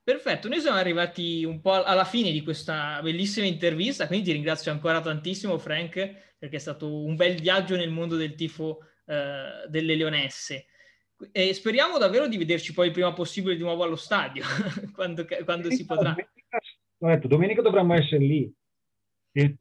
Perfetto, 0.04 0.48
noi 0.48 0.60
siamo 0.60 0.78
arrivati 0.78 1.44
un 1.44 1.62
po' 1.62 1.84
alla 1.84 2.06
fine 2.06 2.32
di 2.32 2.42
questa 2.42 3.00
bellissima 3.04 3.46
intervista, 3.46 4.08
quindi 4.08 4.26
ti 4.26 4.32
ringrazio 4.32 4.72
ancora 4.72 5.00
tantissimo 5.00 5.60
Frank 5.60 6.36
perché 6.40 6.56
è 6.56 6.60
stato 6.60 7.04
un 7.04 7.16
bel 7.16 7.40
viaggio 7.40 7.76
nel 7.76 7.92
mondo 7.92 8.16
del 8.16 8.34
tifo 8.34 8.80
eh, 9.06 9.68
delle 9.68 9.96
Leonesse. 9.96 10.66
E 11.32 11.54
speriamo 11.54 12.00
davvero 12.00 12.28
di 12.28 12.38
vederci 12.38 12.74
poi 12.74 12.88
il 12.88 12.94
prima 12.94 13.14
possibile 13.14 13.56
di 13.56 13.62
nuovo 13.62 13.84
allo 13.84 13.96
stadio, 13.96 14.44
quando, 14.96 15.24
quando 15.44 15.70
si 15.70 15.86
potrà. 15.86 16.16
detto, 16.98 17.28
domenica 17.28 17.62
dovremmo 17.62 17.94
essere 17.94 18.26
lì, 18.26 18.52
il 19.34 19.58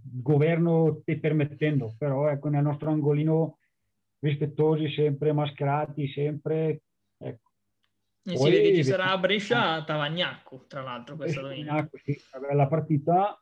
governo 0.00 1.02
ti 1.04 1.18
permettendo, 1.18 1.94
però 1.98 2.30
ecco, 2.30 2.48
nel 2.48 2.62
nostro 2.62 2.90
angolino 2.90 3.58
rispettosi, 4.20 4.90
sempre 4.92 5.32
mascherati, 5.32 6.08
sempre... 6.08 6.80
E 8.24 8.36
si 8.36 8.50
vede 8.50 8.74
ci 8.74 8.84
sarà 8.84 9.10
a 9.10 9.18
Brescia 9.18 9.82
Tavagnacco, 9.82 10.66
tra 10.68 10.82
l'altro, 10.82 11.16
questa 11.16 11.40
domenica. 11.40 11.88
Sì, 12.04 12.16
una 12.34 12.46
bella 12.46 12.68
partita, 12.68 13.36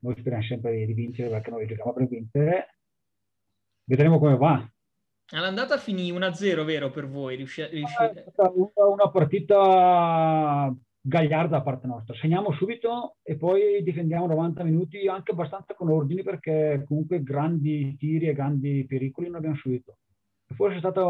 noi 0.00 0.16
speriamo 0.18 0.44
sempre 0.44 0.84
di 0.84 0.92
vincere 0.92 1.28
perché 1.28 1.50
noi 1.50 1.66
giochiamo 1.66 1.92
per 1.92 2.08
vincere, 2.08 2.78
vedremo 3.84 4.18
come 4.18 4.36
va. 4.36 4.68
All'andata 5.32 5.78
finì 5.78 6.10
1-0, 6.10 6.64
vero, 6.64 6.90
per 6.90 7.08
voi? 7.08 7.36
Riusci- 7.36 7.68
riuscite... 7.68 8.32
Una 8.74 9.08
partita 9.08 10.74
gagliarda 11.00 11.58
da 11.58 11.62
parte 11.62 11.86
nostra. 11.86 12.14
Segniamo 12.16 12.52
subito 12.52 13.16
e 13.22 13.36
poi 13.36 13.82
difendiamo 13.82 14.26
90 14.26 14.64
minuti 14.64 15.06
anche 15.06 15.30
abbastanza 15.30 15.74
con 15.74 15.88
ordini 15.88 16.22
perché 16.24 16.84
comunque 16.86 17.22
grandi 17.22 17.96
tiri 17.96 18.26
e 18.26 18.34
grandi 18.34 18.84
pericoli 18.86 19.28
non 19.28 19.36
abbiamo 19.36 19.54
subito. 19.54 19.98
E 20.48 20.54
forse 20.54 20.76
è 20.76 20.78
stata, 20.80 21.00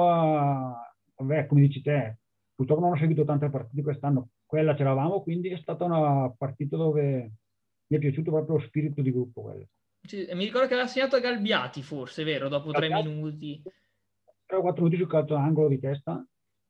vabbè, 1.17 1.47
come 1.47 1.61
dici 1.63 1.81
te, 1.81 2.20
purtroppo 2.61 2.83
non 2.83 2.93
ho 2.93 2.97
seguito 2.99 3.25
tante 3.25 3.49
partite 3.49 3.81
quest'anno, 3.81 4.33
quella 4.45 4.75
c'eravamo, 4.75 5.23
quindi 5.23 5.49
è 5.49 5.57
stata 5.57 5.85
una 5.85 6.31
partita 6.37 6.77
dove 6.77 7.31
mi 7.87 7.97
è 7.97 7.99
piaciuto 7.99 8.31
proprio 8.31 8.57
lo 8.57 8.63
spirito 8.63 9.01
di 9.01 9.11
gruppo. 9.11 9.41
Quello. 9.41 9.67
Sì, 10.03 10.29
mi 10.35 10.45
ricordo 10.45 10.67
che 10.67 10.75
aveva 10.75 10.87
segnato 10.87 11.17
a 11.17 11.21
Galbiati 11.21 11.83
forse, 11.83 12.23
vero? 12.23 12.51
Dopo 12.51 12.71
tre 12.73 12.91
minuti. 12.91 13.63
3 14.45 14.57
o 14.59 14.61
4 14.61 14.83
minuti 14.83 15.01
sul 15.01 15.11
calcio 15.11 15.33
d'angolo 15.33 15.69
di 15.69 15.81
testa. 15.81 16.23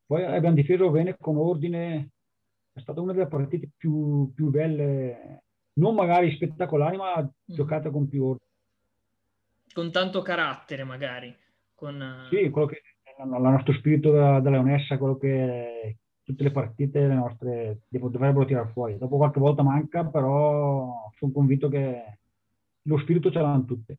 Poi 0.06 0.24
abbiamo 0.24 0.54
difeso 0.54 0.90
bene 0.90 1.16
con 1.18 1.36
ordine 1.36 2.10
è 2.72 2.78
stata 2.78 3.00
una 3.00 3.12
delle 3.12 3.26
partite 3.26 3.70
più, 3.76 4.30
più 4.32 4.48
belle, 4.48 5.42
non 5.74 5.96
magari 5.96 6.30
spettacolari, 6.30 6.98
ma 6.98 7.20
mm. 7.20 7.26
giocata 7.46 7.90
con 7.90 8.08
più 8.08 8.26
ordine. 8.26 8.48
Con 9.72 9.90
tanto 9.90 10.22
carattere, 10.22 10.84
magari. 10.84 11.36
Con... 11.74 12.00
Eh, 12.00 12.28
sì, 12.28 12.48
quello 12.48 12.68
che 12.68 12.80
il 13.22 13.40
nostro 13.40 13.72
spirito 13.74 14.10
da, 14.10 14.40
da 14.40 14.50
leonessa, 14.50 14.98
quello 14.98 15.16
che 15.16 15.96
tutte 16.22 16.42
le 16.44 16.50
partite 16.50 17.06
le 17.06 17.14
nostre 17.14 17.80
dovrebbero 17.88 18.44
tirare 18.44 18.70
fuori. 18.72 18.98
Dopo 18.98 19.16
qualche 19.16 19.40
volta 19.40 19.62
manca, 19.62 20.04
però 20.04 21.10
sono 21.16 21.32
convinto 21.32 21.68
che 21.68 22.18
lo 22.82 22.98
spirito 22.98 23.30
ce 23.30 23.40
l'hanno 23.40 23.64
tutte. 23.64 23.98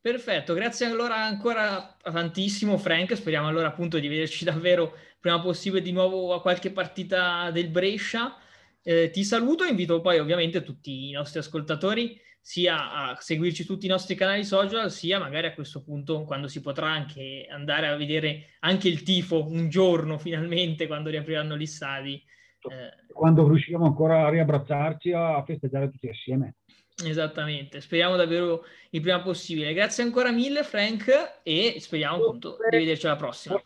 Perfetto, 0.00 0.52
grazie 0.52 0.84
allora 0.84 1.16
ancora 1.16 1.96
tantissimo 2.02 2.76
Frank, 2.76 3.16
speriamo 3.16 3.48
allora 3.48 3.68
appunto 3.68 3.98
di 3.98 4.06
vederci 4.06 4.44
davvero 4.44 4.92
prima 5.18 5.40
possibile 5.40 5.80
di 5.80 5.92
nuovo 5.92 6.34
a 6.34 6.42
qualche 6.42 6.70
partita 6.70 7.50
del 7.50 7.70
Brescia. 7.70 8.36
Eh, 8.82 9.08
ti 9.08 9.24
saluto 9.24 9.64
e 9.64 9.70
invito 9.70 10.02
poi 10.02 10.18
ovviamente 10.18 10.62
tutti 10.62 11.08
i 11.08 11.12
nostri 11.12 11.38
ascoltatori 11.38 12.20
sia 12.46 12.92
a 12.92 13.16
seguirci 13.18 13.64
tutti 13.64 13.86
i 13.86 13.88
nostri 13.88 14.14
canali 14.14 14.44
social, 14.44 14.90
sia 14.90 15.18
magari 15.18 15.46
a 15.46 15.54
questo 15.54 15.82
punto 15.82 16.24
quando 16.24 16.46
si 16.46 16.60
potrà 16.60 16.90
anche 16.90 17.46
andare 17.48 17.86
a 17.86 17.96
vedere 17.96 18.56
anche 18.60 18.86
il 18.86 19.02
tifo 19.02 19.46
un 19.46 19.70
giorno 19.70 20.18
finalmente 20.18 20.86
quando 20.86 21.08
riapriranno 21.08 21.56
gli 21.56 21.64
stadi. 21.64 22.22
Eh, 22.60 23.12
quando 23.14 23.48
riusciremo 23.48 23.86
ancora 23.86 24.26
a 24.26 24.28
riabbracciarci 24.28 25.12
a 25.12 25.42
festeggiare 25.42 25.88
tutti 25.88 26.06
assieme. 26.06 26.56
Esattamente, 27.02 27.80
speriamo 27.80 28.14
davvero 28.14 28.66
il 28.90 29.00
prima 29.00 29.22
possibile. 29.22 29.72
Grazie 29.72 30.02
ancora 30.02 30.30
mille 30.30 30.64
Frank 30.64 31.40
e 31.42 31.76
speriamo 31.78 32.16
appunto 32.16 32.58
di 32.68 32.76
vederci 32.76 33.06
alla 33.06 33.16
prossima. 33.16 33.58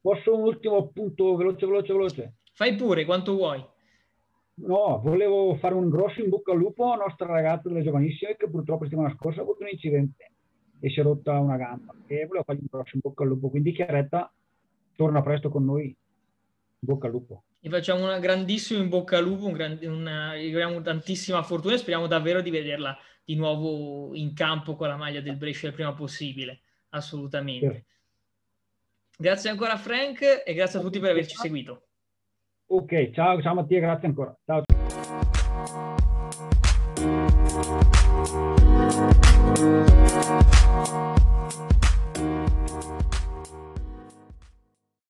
Posso 0.00 0.34
un 0.34 0.42
ultimo 0.42 0.76
appunto 0.78 1.36
veloce, 1.36 1.66
veloce, 1.66 1.92
veloce? 1.92 2.32
Fai 2.52 2.74
pure 2.74 3.04
quanto 3.04 3.34
vuoi. 3.34 3.64
No, 4.54 5.00
volevo 5.02 5.56
fare 5.56 5.74
un 5.74 5.88
grosso 5.88 6.20
in 6.20 6.28
bocca 6.28 6.52
al 6.52 6.58
lupo 6.58 6.92
a 6.92 6.96
nostra 6.96 7.26
ragazza 7.26 7.68
delle 7.68 7.82
giovanissime 7.82 8.36
che 8.36 8.50
purtroppo 8.50 8.84
la 8.84 8.90
settimana 8.90 9.14
scorsa 9.16 9.40
ha 9.40 9.42
avuto 9.42 9.62
un 9.62 9.70
incidente 9.70 10.30
e 10.78 10.90
si 10.90 11.00
è 11.00 11.02
rotta 11.02 11.38
una 11.38 11.56
gamba 11.56 11.94
e 12.06 12.26
volevo 12.26 12.44
fargli 12.44 12.60
un 12.60 12.66
grosso 12.70 12.90
in 12.94 13.00
bocca 13.02 13.22
al 13.22 13.30
lupo. 13.30 13.48
Quindi 13.48 13.72
Chiaretta 13.72 14.32
torna 14.94 15.22
presto 15.22 15.48
con 15.48 15.64
noi. 15.64 15.84
In 15.84 15.96
bocca 16.80 17.06
al 17.06 17.12
lupo. 17.12 17.44
Gli 17.60 17.70
facciamo 17.70 18.02
una 18.02 18.18
grandissima 18.18 18.82
in 18.82 18.88
bocca 18.88 19.18
al 19.18 19.24
lupo, 19.24 19.46
un 19.46 19.52
gran, 19.52 19.78
una, 19.82 20.30
auguriamo 20.32 20.82
tantissima 20.82 21.42
fortuna 21.44 21.74
e 21.74 21.78
speriamo 21.78 22.08
davvero 22.08 22.40
di 22.40 22.50
vederla 22.50 22.98
di 23.24 23.36
nuovo 23.36 24.14
in 24.14 24.34
campo 24.34 24.74
con 24.74 24.88
la 24.88 24.96
maglia 24.96 25.20
del 25.20 25.36
Brescia 25.36 25.68
il 25.68 25.72
prima 25.72 25.94
possibile, 25.94 26.60
assolutamente. 26.90 27.74
Sì. 27.74 29.22
Grazie 29.22 29.50
ancora 29.50 29.76
Frank 29.76 30.42
e 30.44 30.54
grazie 30.54 30.80
a 30.80 30.82
tutti 30.82 30.98
per 30.98 31.10
averci 31.10 31.36
seguito. 31.36 31.86
Ok, 32.74 33.10
ciao, 33.12 33.38
ciao 33.42 33.54
Mattia, 33.54 33.80
grazie 33.80 34.08
ancora. 34.08 34.34
Ciao. 34.46 34.71